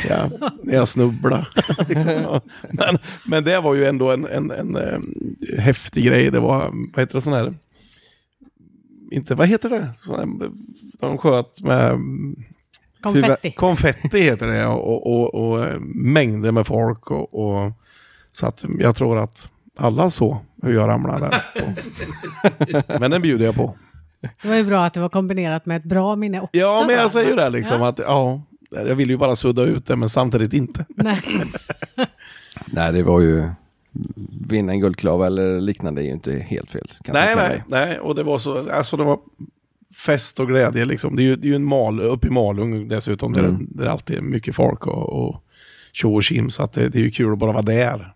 [0.09, 0.29] ja
[0.63, 1.47] när jag snubblade.
[1.89, 5.13] liksom, men, men det var ju ändå en, en, en, em,
[5.59, 6.31] häftig grej.
[6.31, 6.59] Det var,
[6.93, 7.53] vad heter det, sån här
[9.11, 9.89] inte, vad heter det?
[10.01, 10.51] Sådana,
[10.99, 11.99] de sköt med
[13.01, 13.51] Konfetti.
[13.51, 17.11] konfetti heter det och, och, och, och mängder med folk.
[17.11, 17.71] Och, och,
[18.31, 22.99] så att jag tror att alla såg hur jag ramlade där.
[22.99, 23.75] men den bjuder jag på.
[24.41, 26.59] Det var ju bra att det var kombinerat med ett bra minne också.
[26.59, 27.87] Ja, men jag säger ju det liksom Ja.
[27.87, 30.85] att ja, jag vill ju bara sudda ut det men samtidigt inte.
[30.89, 31.21] Nej.
[32.65, 33.49] Nej, det var ju...
[34.47, 36.91] Vinna en guldklava eller liknande är ju inte helt fel.
[37.07, 37.99] Nej, nej, nej.
[37.99, 39.19] Och det var så, alltså det var
[40.05, 41.15] fest och glädje liksom.
[41.15, 43.57] Det är ju, det är ju en mal, uppe i Malung dessutom, där, Mm.
[43.69, 45.43] det, där det alltid är mycket folk och, och
[45.91, 46.49] tjo och tjim.
[46.49, 48.13] Så att det, det är ju kul att bara vara där.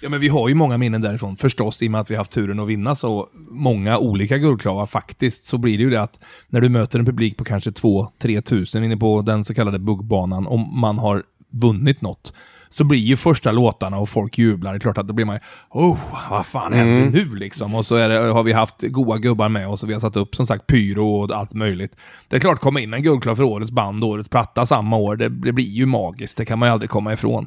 [0.00, 2.20] Ja, men vi har ju många minnen därifrån, förstås, i och med att vi har
[2.20, 6.20] haft turen att vinna så många olika guldklavar faktiskt, så blir det ju det att
[6.48, 10.46] när du möter en publik på kanske 2-3 tusen inne på den så kallade buggbanan,
[10.46, 12.32] om man har vunnit något,
[12.68, 14.72] så blir ju första låtarna och folk jublar.
[14.72, 15.40] Det är klart att då blir man ju,
[15.70, 15.98] oh,
[16.30, 17.74] vad fan händer nu liksom?
[17.74, 20.36] Och så det, har vi haft goa gubbar med oss och vi har satt upp
[20.36, 21.96] som sagt pyro och allt möjligt.
[22.28, 25.16] Det är klart, komma in med en guldklav för årets band, årets platta samma år,
[25.16, 26.38] det, det blir ju magiskt.
[26.38, 27.46] Det kan man ju aldrig komma ifrån.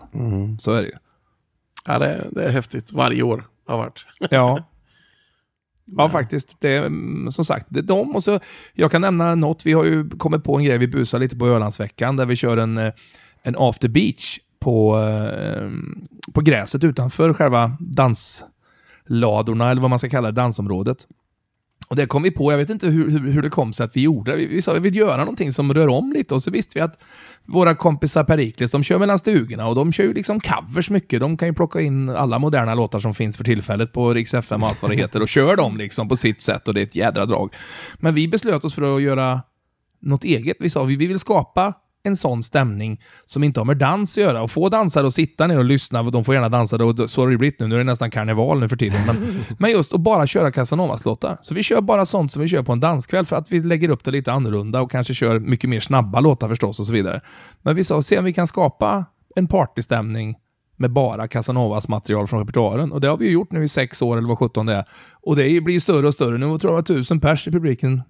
[0.59, 0.95] Så är det ju.
[1.85, 2.91] Ja, det, det är häftigt.
[2.91, 4.05] Varje år har varit.
[4.29, 4.63] Ja.
[5.97, 6.55] Ja, faktiskt.
[6.59, 8.39] Det är mm, som sagt, det är de och så,
[8.73, 11.47] jag kan nämna något, vi har ju kommit på en grej, vi busar lite på
[11.47, 12.93] Ölandsveckan, där vi kör en, eh,
[13.43, 15.69] en after beach på, eh,
[16.33, 21.07] på gräset utanför själva dansladorna, eller vad man ska kalla det, dansområdet.
[21.87, 23.95] Och det kom vi på, jag vet inte hur, hur, hur det kom sig att
[23.95, 24.37] vi gjorde det.
[24.37, 26.79] Vi, vi sa att vi vill göra någonting som rör om lite och så visste
[26.79, 26.99] vi att
[27.45, 31.19] våra kompisar Perikles, de kör mellan stugorna och de kör ju liksom covers mycket.
[31.19, 34.63] De kan ju plocka in alla moderna låtar som finns för tillfället på Rix FM
[34.63, 36.83] och allt vad det heter och kör dem liksom på sitt sätt och det är
[36.83, 37.53] ett jädra drag.
[37.95, 39.41] Men vi beslöt oss för att göra
[40.01, 40.57] något eget.
[40.59, 41.73] Vi sa vi vi vill skapa
[42.03, 45.47] en sån stämning som inte har med dans att göra och få dansare att sitta
[45.47, 46.03] ner och lyssna.
[46.03, 47.67] De får gärna dansa, och så har det blivit nu.
[47.67, 49.05] Nu är det nästan karneval nu för tiden.
[49.05, 51.37] Men, men just att bara köra Casanovas-låtar.
[51.41, 53.89] Så vi kör bara sånt som vi kör på en danskväll för att vi lägger
[53.89, 57.21] upp det lite annorlunda och kanske kör mycket mer snabba låtar förstås och så vidare.
[57.61, 60.35] Men vi sa, se om vi kan skapa en partystämning
[60.77, 62.91] med bara Casanovas material från repertoaren.
[62.91, 64.85] Och det har vi ju gjort nu i sex år, eller vad 17 det är.
[65.21, 66.37] Och det blir ju större och större.
[66.37, 68.01] Nu tror jag det var tusen pers i publiken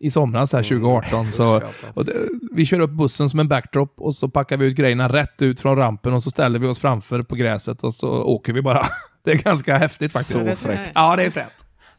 [0.00, 1.32] i somras, här 2018.
[1.32, 1.62] Så,
[1.94, 2.12] och det,
[2.52, 5.60] vi kör upp bussen som en backdrop och så packar vi ut grejerna rätt ut
[5.60, 8.82] från rampen och så ställer vi oss framför på gräset och så åker vi bara.
[9.24, 10.38] Det är ganska häftigt faktiskt.
[10.38, 10.90] Så fräckt.
[10.94, 11.52] Ja, det är fränt.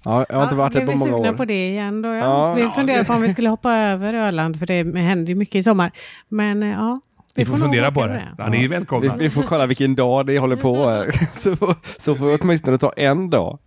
[0.03, 1.37] Ja, jag har inte varit där blev på vi många sugna år.
[1.37, 2.09] på det igen då?
[2.09, 2.15] Ja.
[2.15, 2.53] Ja.
[2.53, 5.55] vi Ja, funderar på om vi skulle hoppa över Öland, för det händer ju mycket
[5.55, 5.91] i sommar.
[6.29, 6.99] Men eh, ja,
[7.35, 8.23] Ni får nog fundera på det.
[8.37, 9.15] Ja, ni är Vi, välkomna.
[9.15, 10.89] vi får kolla vilken dag det håller på.
[10.89, 11.11] här.
[11.33, 13.59] så, får- så får vi åtminstone ta en dag.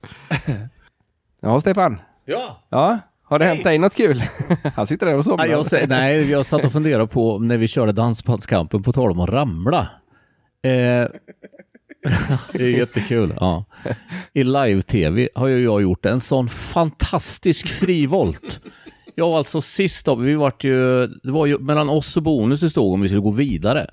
[1.40, 2.00] Ja, Stefan.
[2.24, 2.58] Ja.
[2.68, 2.98] Ja,
[3.28, 4.22] har det hänt dig något kul?
[4.74, 5.46] Han sitter där och somnar.
[5.46, 9.20] Nej, jag, nej, jag satt och funderade på när vi körde Dansbandskampen på tal om
[9.20, 9.88] att ramla.
[10.62, 10.70] Eh,
[12.52, 13.34] det är jättekul.
[13.40, 13.64] Ja.
[14.32, 18.60] I live-tv har ju jag gjort en sån fantastisk frivolt.
[19.14, 22.60] Jag var alltså sist av, vi vart ju, det var ju mellan oss och Bonus
[22.60, 23.90] det stod om vi skulle gå vidare.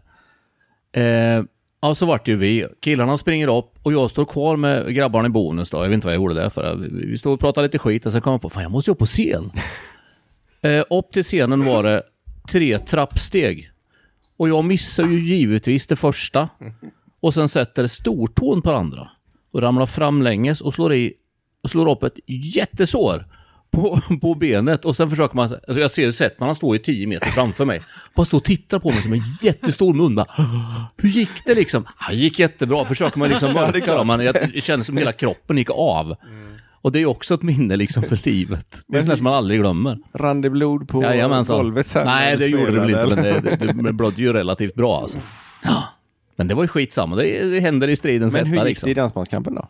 [0.91, 1.43] Eh,
[1.87, 2.67] ja, så vart ju vi.
[2.79, 5.77] Killarna springer upp och jag står kvar med grabbarna i Bonus då.
[5.77, 6.75] Jag vet inte vad jag gjorde där för.
[6.75, 8.89] Vi, vi stod och pratade lite skit och sen kom jag på, fan jag måste
[8.89, 9.51] ju upp på scen.
[10.61, 12.03] Eh, upp till scenen var det
[12.51, 13.71] tre trappsteg.
[14.37, 16.49] Och jag missar ju givetvis det första.
[17.19, 19.09] Och sen sätter stortån på det andra.
[19.51, 21.13] Och ramlar framlänges och slår i
[21.63, 23.25] och slår upp ett jättesår
[23.75, 24.85] på, på benet.
[24.85, 27.81] Och sen försöker man, alltså jag ser sett man står ju 10 meter framför mig.
[28.15, 30.15] Bara står och tittar på mig som en jättestor mun.
[30.15, 30.27] Bara,
[30.97, 31.85] Hur gick det liksom?
[31.99, 32.85] Ja, det gick jättebra.
[32.85, 36.15] Försöker man liksom mörka man, jag känner som hela kroppen gick av.
[36.81, 38.81] Och det är också ett minne liksom för livet.
[38.87, 39.97] Det är sånt som man aldrig glömmer.
[40.13, 41.57] Rann det blod på Jajamensan.
[41.57, 42.05] golvet sen?
[42.05, 45.19] Nej, det gjorde det väl inte, men det, det, det blödde ju relativt bra alltså.
[45.63, 45.83] Ja.
[46.35, 48.87] Men det var ju skitsamma, det, det händer i stridens Men hur hetta gick liksom.
[48.87, 49.67] det i Dansbandskampen då?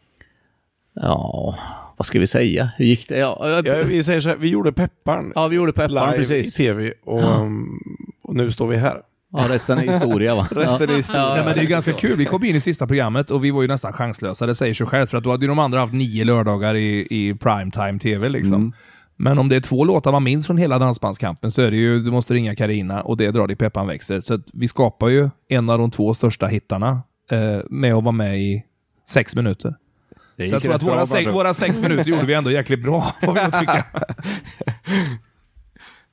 [0.94, 1.56] Ja,
[1.98, 2.70] vad ska vi säga?
[2.78, 3.18] Hur gick det?
[3.18, 6.18] Ja, ja, Ja, vi säger så här, vi gjorde Pepparn ja vi gjorde pepparn live
[6.18, 6.48] precis.
[6.48, 7.80] i tv och, um,
[8.24, 9.02] och nu står vi här.
[9.38, 10.48] Ja, resten är historia va?
[10.52, 10.98] Resten är ja.
[10.98, 11.34] historia.
[11.36, 12.18] Nej, men det är ju ganska kul.
[12.18, 14.46] Vi kom in i sista programmet och vi var ju nästan chanslösa.
[14.46, 15.10] Det säger sig självt.
[15.10, 18.74] För att då hade ju de andra haft nio lördagar i, i primetime tv liksom.
[19.18, 22.00] Men om det är två låtar man minns från hela Dansbandskampen så är det ju
[22.00, 24.22] Du måste ringa Karina och det drar i Peppan växer.
[24.22, 28.12] Så att vi skapar ju en av de två största hittarna eh, med att vara
[28.12, 28.64] med i
[29.10, 29.76] sex minuter.
[30.36, 33.16] Det Så jag tror att våra, sex, våra sex minuter gjorde vi ändå jäkligt bra,
[33.22, 33.86] får vi tycka.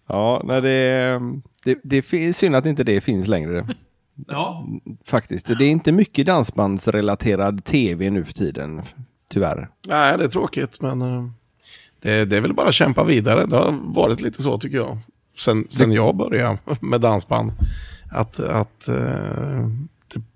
[0.09, 1.20] Ja, nej, det,
[1.64, 3.66] det, det är synd att inte det finns längre.
[4.29, 4.66] Ja.
[5.05, 5.47] Faktiskt.
[5.47, 8.83] Det är inte mycket dansbandsrelaterad tv nu för tiden.
[9.29, 9.68] Tyvärr.
[9.89, 11.25] Nej, det är tråkigt, men eh,
[12.03, 13.47] det, det är väl bara att kämpa vidare.
[13.47, 14.99] Det har varit lite så tycker jag.
[15.39, 17.53] Sen, sen jag började med dansband.
[18.11, 19.68] Att, att eh,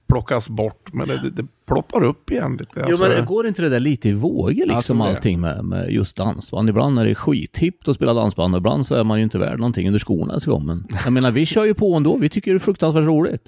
[0.09, 2.73] plockas bort, men det, det ploppar upp igen lite.
[2.77, 5.05] Jo, Alltså, men det går inte det där lite i vågor liksom det.
[5.05, 6.69] allting med, med just dansband?
[6.69, 9.59] Ibland är det skithippt att spela dansband och ibland så är man ju inte värd
[9.59, 10.67] någonting under skorna ens gång.
[10.67, 12.17] Men jag menar, vi kör ju på ändå.
[12.17, 13.43] Vi tycker det är fruktansvärt roligt.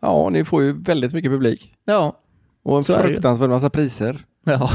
[0.00, 1.72] Ja, ni får ju väldigt mycket publik.
[1.84, 2.20] Ja.
[2.62, 4.24] Och en fruktansvärd massa priser.
[4.48, 4.70] Ja.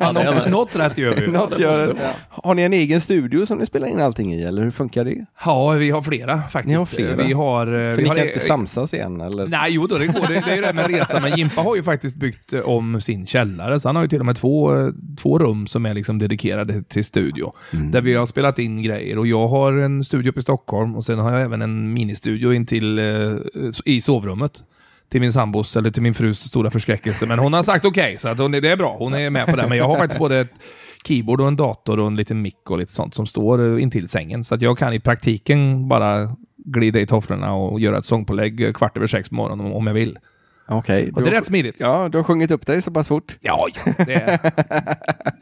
[0.00, 1.26] Ja, är något, rätt gör vi.
[1.26, 1.96] Något gör vara.
[2.28, 5.26] Har ni en egen studio som ni spelar in allting i, eller hur funkar det?
[5.44, 6.66] Ja, vi har flera faktiskt.
[6.68, 7.16] Ni har flera?
[7.26, 7.66] Vi har...
[7.66, 9.46] eh, För vi ni har kan inte samsas igen, eller?
[9.46, 10.26] Nej, jo då, det går.
[10.28, 11.22] Det, det är ju det med resan.
[11.22, 14.20] Men Jimpa har ju faktiskt byggt eh, om sin källare, så han har ju till
[14.20, 17.52] och med två, eh, två rum som är liksom dedikerade till studio.
[17.92, 19.18] Där vi har spelat in grejer.
[19.18, 22.52] Och jag har en studio uppe i Stockholm och sen har jag även en ministudio
[22.52, 23.00] in till,
[23.84, 24.64] i sovrummet.
[25.14, 27.26] Till min sambos, eller till min frus stora förskräckelse.
[27.26, 28.96] Men hon har sagt okej, så att hon, det är bra.
[28.98, 29.68] Hon är med på det.
[29.68, 30.50] Men jag har faktiskt både ett
[31.04, 34.44] keyboard och en dator och en liten mick och lite sånt som står intill sängen.
[34.44, 38.96] Så att jag kan i praktiken bara glida i tofflorna och göra ett sångpålägg kvart
[38.96, 40.18] över sex på morgonen om jag vill.
[40.68, 41.10] Okej.
[41.14, 41.80] Och det är rätt smidigt.
[41.80, 43.36] Ja, du har sjungit upp dig så pass fort.
[43.40, 43.68] Ja,
[44.06, 44.38] det är...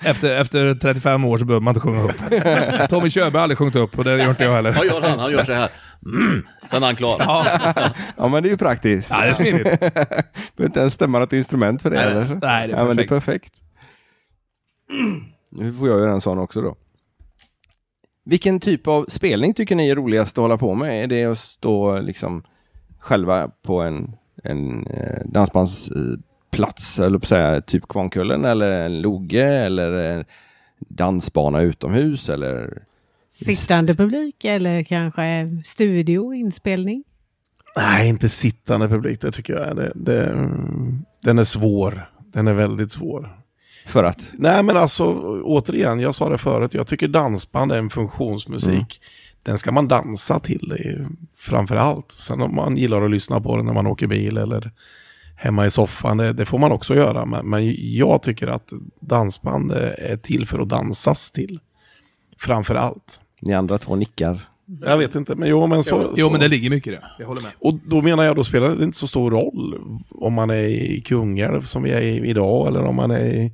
[0.11, 2.89] efter, efter 35 år så behöver man inte sjunga upp.
[2.91, 4.73] Tommy Körberg har aldrig sjungit upp och det gör inte jag heller.
[4.73, 5.19] Vad gör han?
[5.19, 5.71] Han gör så här.
[6.07, 6.47] Mm.
[6.67, 7.17] Sen är han klar.
[7.21, 7.47] Ja,
[8.17, 9.11] Ja, men det är ju praktiskt.
[9.11, 9.65] ja det är smidigt.
[9.81, 12.39] behöver inte ens stämma något instrument för det, Nej, eller?
[12.43, 13.53] nej, det är ja, men det är perfekt.
[13.53, 13.55] perfekt.
[15.51, 16.77] Nu får jag göra en sån också då.
[18.25, 21.03] Vilken typ av spelning tycker ni är roligast att hålla på med?
[21.03, 22.43] Är det att stå liksom
[22.99, 29.45] själva på en, en eh, dansbandsplats, eller på att säga, typ Kvarnkullen eller en loge
[29.45, 30.25] eller en
[30.79, 32.83] dansbana utomhus eller?
[33.31, 37.05] Sittande publik eller kanske studio, inspelning?
[37.77, 39.77] Nej, inte sittande publik, det tycker jag.
[39.77, 40.49] Det, det,
[41.23, 42.11] den är svår.
[42.33, 43.42] Den är väldigt svår.
[43.87, 44.31] För att?
[44.33, 45.05] Nej, men alltså
[45.43, 49.01] återigen, jag sa det förut, jag tycker dansband är en funktionsmusik.
[49.43, 51.07] Den ska man dansa till
[51.37, 52.13] framför allt.
[52.13, 54.71] Sen om man gillar att lyssna på den när man åker bil eller
[55.37, 57.27] hemma i soffan, det, det får man också göra.
[57.27, 61.61] Men, men jag tycker att dansband är till för att dansas till.
[62.39, 63.21] Framför allt.
[63.41, 64.49] Ni andra två nickar.
[64.81, 66.01] Jag vet inte, men jo, men så...
[66.17, 66.31] Jo, så.
[66.31, 67.05] men det ligger mycket i det.
[67.19, 67.53] Jag håller med.
[67.59, 69.79] Och då menar jag, då spelar det inte så stor roll
[70.11, 73.53] om man är i Kungälv som vi är i idag eller om man är i,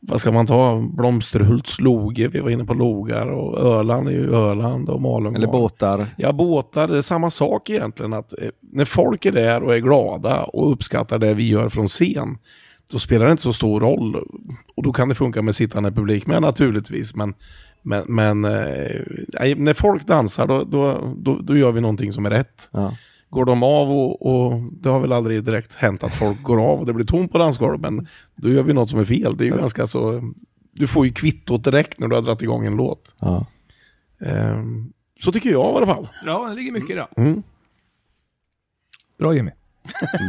[0.00, 4.34] vad ska man ta, Blomsterhults loge, vi var inne på logar och Öland är ju
[4.34, 5.34] Öland och Malung.
[5.34, 6.06] Eller båtar.
[6.16, 8.12] Ja, båtar, det är samma sak egentligen.
[8.12, 11.88] Att eh, när folk är där och är glada och uppskattar det vi gör från
[11.88, 12.38] scen,
[12.92, 14.16] då spelar det inte så stor roll.
[14.76, 17.14] Och då kan det funka med sittande publik med naturligtvis.
[17.14, 17.34] Men,
[17.82, 22.30] men, men eh, när folk dansar, då, då, då, då gör vi någonting som är
[22.30, 22.68] rätt.
[22.72, 22.96] Ja.
[23.30, 26.78] Går de av och, och det har väl aldrig direkt hänt att folk går av
[26.80, 28.06] och det blir tomt på dansgolvet, men
[28.36, 29.36] då gör vi något som är fel.
[29.36, 30.32] Det är ju ganska så...
[30.72, 33.14] Du får ju kvittot direkt när du har dragit igång en låt.
[33.20, 33.46] Ja.
[34.20, 36.08] Ehm, så tycker jag i alla fall.
[36.26, 37.08] Ja, det ligger mycket i det.
[37.16, 37.42] Mm.
[39.18, 39.50] Bra Jimmy.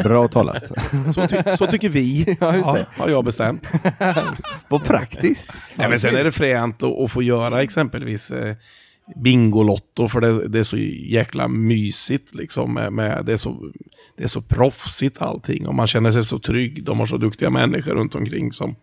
[0.04, 0.72] Bra talat.
[1.16, 2.86] Så, ty så tycker vi, ja, just det.
[2.98, 3.72] har jag bestämt.
[4.68, 5.50] Vad praktiskt.
[5.76, 8.56] Nej, men sen är det fränt att, att få göra exempelvis eh,
[9.16, 12.36] Bingolotto, för det, det är så jäkla mysigt.
[12.36, 13.72] Liksom, med, med, det, är så,
[14.18, 16.84] det är så proffsigt allting och man känner sig så trygg.
[16.84, 18.76] De har så duktiga människor runt omkring som,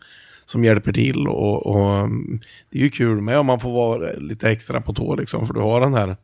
[0.44, 1.28] som hjälper till.
[1.28, 4.94] Och, och mm, Det är ju kul med om man får vara lite extra på
[4.94, 6.16] tå, liksom, för du har den här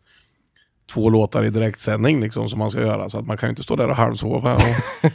[0.93, 3.09] två låtar i direktsändning liksom, som man ska göra.
[3.09, 4.55] Så att man kan ju inte stå där och halvsova.
[4.55, 4.61] Och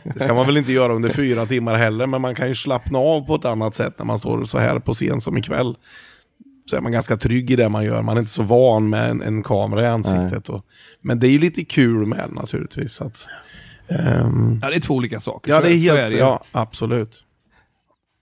[0.03, 2.99] det ska man väl inte göra under fyra timmar heller, men man kan ju slappna
[2.99, 5.75] av på ett annat sätt när man står så här på scen som ikväll.
[6.69, 8.01] Så är man ganska trygg i det man gör.
[8.01, 10.49] Man är inte så van med en, en kamera i ansiktet.
[10.49, 10.65] Och,
[11.01, 12.93] men det är ju lite kul med naturligtvis.
[12.93, 13.27] Så att,
[13.87, 15.51] ehm, Ja, det är två olika saker.
[15.51, 15.97] ja, det är helt...
[15.97, 16.17] det ju.
[16.17, 17.23] ja, absolut.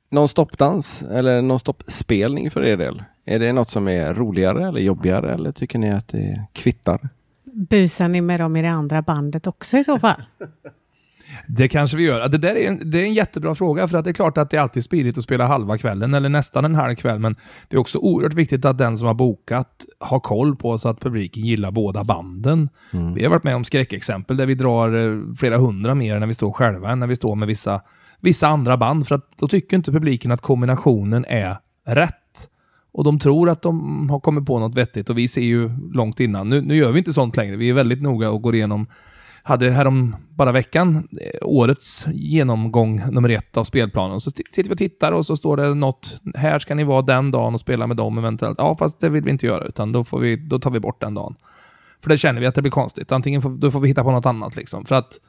[0.10, 3.04] Non-stop-dans eller non-stop-spelning för er del?
[3.26, 7.10] Är det något som är roligare eller jobbigare eller tycker ni att det kvittar?
[7.58, 10.22] Busar ni med dem i det andra bandet också i så fall?
[11.47, 12.30] Det kanske vi gör.
[12.30, 14.49] Det där är en, det är en jättebra fråga, för att det är klart att
[14.49, 17.36] det är alltid spidigt att spela halva kvällen, eller nästan en halv kväll, men
[17.68, 20.99] det är också oerhört viktigt att den som har bokat har koll på så att
[20.99, 22.70] publiken gillar båda banden.
[23.16, 26.34] Vi har varit med om skräckexempel där vi drar eh, flera hundra mer när vi
[26.34, 27.82] står själva än när vi står med vissa,
[28.20, 32.14] vissa andra band, för att då tycker inte publiken att kombinationen är rätt.
[32.92, 36.20] Och de tror att de har kommit på något vettigt och vi ser ju långt
[36.20, 36.50] innan.
[36.50, 37.56] Nu, nu gör vi inte sånt längre.
[37.56, 38.88] Vi är väldigt noga och går igenom
[39.48, 44.20] hade härom bara veckan eh, årets genomgång nummer ett av spelplanen.
[44.20, 47.32] Så sitter vi och tittar och så står det något, här ska ni vara den
[47.32, 48.58] dagen och spela med dem eventuellt.
[48.58, 51.02] Ja, fast det vill vi inte göra, utan då, får vi, då tar vi bort
[51.02, 51.36] den dagen.
[52.02, 53.12] För det känner vi att det blir konstigt.
[53.12, 54.86] Antingen får, då får vi hitta på något annat liksom.
[54.86, 55.20] För att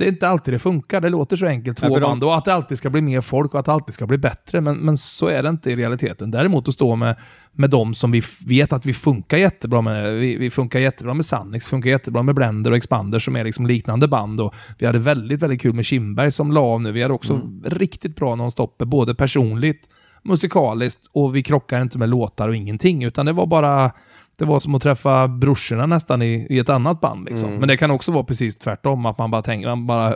[0.00, 1.00] det är inte alltid det funkar.
[1.00, 3.00] Det låter så enkelt, två Ja, för de- band, och att det alltid ska bli
[3.00, 4.60] mer folk och att det alltid ska bli bättre.
[4.60, 6.30] Men, men så är det inte i realiteten.
[6.30, 7.16] Däremot att stå med,
[7.52, 10.14] med de som vi vet att vi funkar jättebra med.
[10.14, 13.66] Vi, vi funkar jättebra med Sannix, funkar jättebra med Blender och Expander som är liksom
[13.66, 14.40] liknande band.
[14.40, 16.92] Och vi hade väldigt, väldigt kul med Kindberg som la av nu.
[16.92, 19.88] Vi hade också riktigt bra nonstopper, både personligt,
[20.22, 23.04] musikaliskt och vi krockar inte med låtar och ingenting.
[23.04, 23.92] Utan det var bara
[24.40, 27.24] det var som att träffa brorsorna nästan i, i ett annat band.
[27.30, 27.54] Liksom.
[27.54, 30.14] Men det kan också vara precis tvärtom, att man bara tänker, man bara,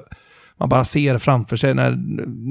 [0.57, 1.99] man bara ser framför sig när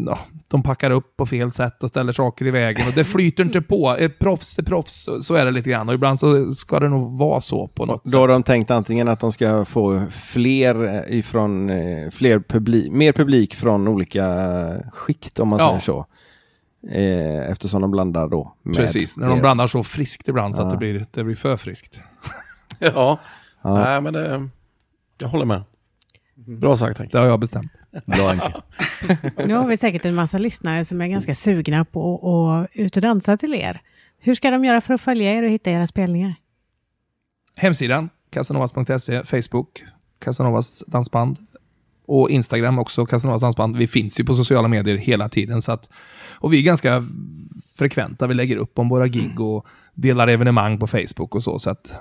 [0.07, 0.17] ja,
[0.47, 2.87] de packar upp på fel sätt och ställer saker i vägen.
[2.87, 3.95] Och det flyter inte på.
[3.99, 5.87] Ett proffs är proffs, så- är det lite grann.
[5.89, 8.35] Och ibland så ska det nog vara så på något Då har sätt.
[8.35, 13.55] de tänkt antingen att de ska få fler eh, ifrån, eh, fler publik, mer publik
[13.55, 14.25] från olika
[14.93, 15.67] skikt om man Ja.
[15.67, 16.05] säger så.
[16.91, 18.55] Eh, eftersom de blandar då.
[18.61, 20.71] Med Precis, när de blandar så friskt ibland så att Ja.
[20.71, 21.99] det blir, det blir för friskt.
[22.79, 23.19] Ja,
[23.61, 23.73] Ja.
[23.83, 24.49] nej men det,
[25.17, 25.63] jag håller med.
[26.35, 27.17] Bra sagt Henke.
[27.17, 27.71] Det har jag bestämt.
[28.05, 28.53] Bra Henke.
[29.45, 33.01] Nu har vi säkert en massa lyssnare som är ganska sugna på att ut och
[33.01, 33.81] dansa till er.
[34.19, 36.35] Hur ska de göra för att följa er och hitta era spelningar?
[37.55, 39.83] Hemsidan, casanovas.se, Facebook,
[40.19, 41.37] Casanovas dansband
[42.05, 43.77] och Instagram också, Casanovas dansband.
[43.77, 45.61] Vi finns ju på sociala medier hela tiden.
[45.61, 45.89] Så att,
[46.35, 47.03] och vi är ganska
[47.77, 48.27] frekventa.
[48.27, 51.59] Vi lägger upp om våra gig och delar evenemang på Facebook och så.
[51.59, 51.99] så att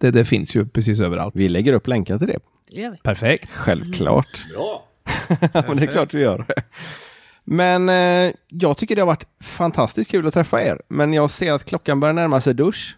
[0.00, 1.34] det, det finns ju precis överallt.
[1.36, 2.38] Vi lägger upp länkar till det.
[2.70, 2.96] Det gör vi.
[2.96, 3.48] Perfekt.
[3.52, 4.44] Självklart.
[4.54, 4.88] Bra.
[5.52, 6.46] Ja, men det är klart vi gör.
[7.44, 10.80] Men eh, jag tycker det har varit fantastiskt kul att träffa er.
[10.88, 12.96] Men jag ser att klockan börjar närma sig dusch.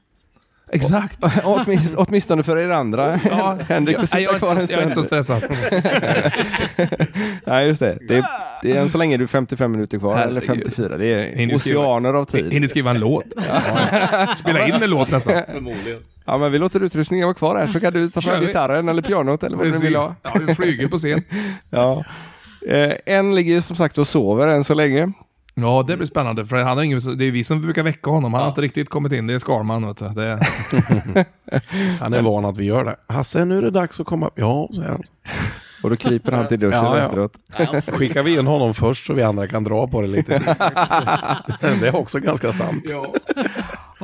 [0.75, 1.19] Exakt.
[1.45, 3.21] Åtminstone, åtminstone för er andra.
[3.31, 5.25] Ja, Henrik får jag, sitta är kvar en så, jag är inte så stund.
[5.25, 5.43] stressad.
[7.47, 7.99] Nej, just det.
[8.09, 8.25] Det är,
[8.63, 10.65] det är än så länge du 55 minuter kvar, eller Herregud.
[10.75, 10.97] 54.
[10.97, 12.53] Det är Hinner skriva- oceaner av tid.
[12.53, 13.25] Hinner skriva en låt.
[14.39, 15.33] Spela in en låt nästan.
[15.53, 15.99] Förmodligen.
[16.27, 19.03] Ja, men vi låter utrustningen vara kvar här så kan du ta fram gitarren eller
[19.03, 19.87] pianot eller vad du Precis.
[19.87, 20.15] vill ha.
[20.23, 21.23] Ja, vi flyger på scen.
[21.71, 22.05] Ja.
[22.69, 25.13] Eh, en ligger ju som sagt och sover än så länge.
[25.55, 26.47] Ja, det blir spännande.
[26.47, 28.35] För han har ingen, det är vi som brukar väcka honom.
[28.35, 29.27] Han har inte riktigt kommit in.
[29.27, 29.87] Det är Skarman.
[29.87, 30.09] Vet du.
[30.09, 30.39] Det är,
[32.01, 32.97] Han är van att vi gör det.
[33.07, 34.31] Hasse, nu är det dags att komma.
[34.35, 35.03] Ja, säger han.
[35.83, 37.05] Och då kryper han till duschen Ja, ja.
[37.05, 37.33] efteråt.
[37.89, 40.39] Skickar vi in honom först så vi andra kan dra på det lite.
[41.61, 42.85] Det är också ganska sant.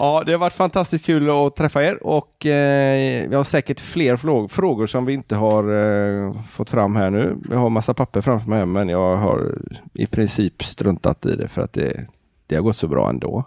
[0.01, 4.47] Ja, det har varit fantastiskt kul att träffa er och eh, vi har säkert fler
[4.49, 7.37] frågor som vi inte har eh, fått fram här nu.
[7.51, 9.59] Jag har massa papper framför mig men jag har
[9.95, 12.07] i princip struntat i det för att det,
[12.51, 13.45] det har gått så bra ändå.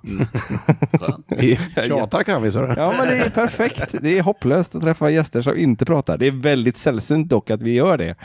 [1.27, 2.73] Vi tjatar kan vi så det.
[2.77, 3.95] Ja, men det är perfekt.
[4.01, 6.17] Det är hopplöst att träffa gäster som inte pratar.
[6.17, 8.15] Det är väldigt sällsynt dock att vi gör det.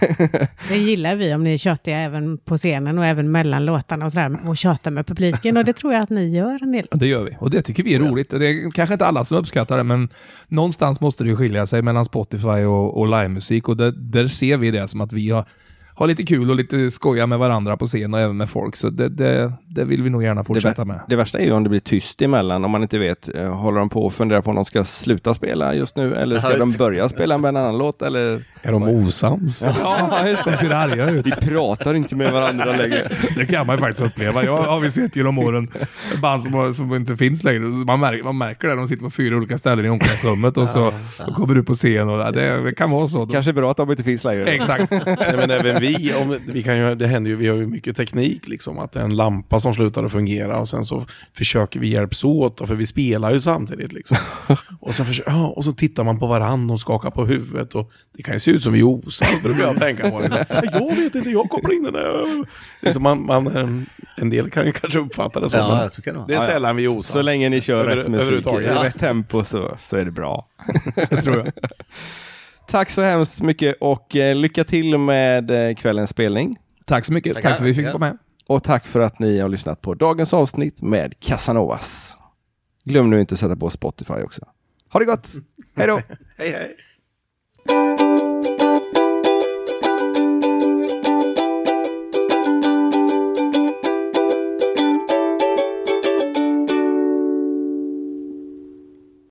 [0.68, 4.12] Det gillar vi om ni är tjatiga även på scenen och även mellan låtarna och
[4.12, 6.86] sådär och tjatar med publiken och det tror jag att ni gör en del.
[6.90, 7.36] det gör vi.
[7.40, 8.30] Och det tycker vi är roligt.
[8.30, 10.08] Det är kanske inte alla som uppskattar det, men
[10.48, 13.68] någonstans måste det skilja sig mellan Spotify och, och livemusik.
[13.68, 15.44] Och det, där ser vi det som att vi har,
[15.98, 18.76] har lite kul och lite skoja med varandra på scen och även med folk.
[18.76, 21.00] Så det, det, det vill vi nog gärna fortsätta med.
[21.08, 23.34] Det värsta är ju om det blir tyst emellan om man inte vet.
[23.34, 26.38] eh, Håller de på och funderar på om de ska sluta spela just nu eller
[26.38, 28.42] ska Ja, de börja spela med en annan låt eller?
[28.62, 29.62] Är de osams?
[29.80, 30.50] Ja, just det.
[30.50, 31.26] De ser arga ut.
[31.26, 33.10] Vi pratar inte med varandra längre.
[33.36, 34.44] Det kan man ju faktiskt uppleva.
[34.44, 35.68] Jag har vi sett genom åren
[36.22, 37.60] band som, som inte finns längre.
[37.60, 38.74] Man märker, man märker det.
[38.74, 40.92] De sitter på fyra olika ställen i omklädningsrummet och så
[41.26, 43.26] och kommer du på scen och det, det kan vara så.
[43.26, 44.44] Kanske bra att de inte finns längre.
[44.46, 44.90] Exakt.
[44.90, 45.85] Nej, men även vi,
[46.22, 49.00] om, vi kan ju, det händer ju, vi har ju mycket teknik liksom, att det
[49.00, 52.74] är en lampa som slutar att fungera och sen så försöker vi hjälps åt, för
[52.74, 54.16] vi spelar ju samtidigt liksom.
[54.80, 57.90] Och, sen försöker, ja, och så tittar man på varandra och skakar på huvudet och
[58.16, 60.20] det kan ju se ut som vi osar, brukar jag tänka på.
[60.20, 60.38] Liksom.
[60.72, 62.44] Jag vet inte, jag kopplar in den där.
[62.80, 65.68] Det är som man, man, em, en del kan ju kanske uppfatta det så, Ja,
[65.80, 67.24] men så kan det det är sällan vi är Så osams.
[67.24, 68.84] länge ni kör Över- rätt musik, Ja.
[68.84, 70.46] rätt tempo så, så är det bra.
[70.94, 71.52] Det tror jag.
[72.68, 76.56] Tack så hemskt mycket och eh, lycka till med eh, kvällens spelning.
[76.84, 77.34] Tack så mycket.
[77.34, 77.50] Tackar.
[77.50, 78.18] Tack för att vi fick vara med.
[78.46, 82.16] Och tack för att ni har lyssnat på dagens avsnitt med Casanovas.
[82.84, 84.46] Glöm nu inte att sätta på Spotify också.
[84.92, 85.28] Ha det gott!
[85.76, 86.00] Hej då!
[86.36, 86.76] Hej hej!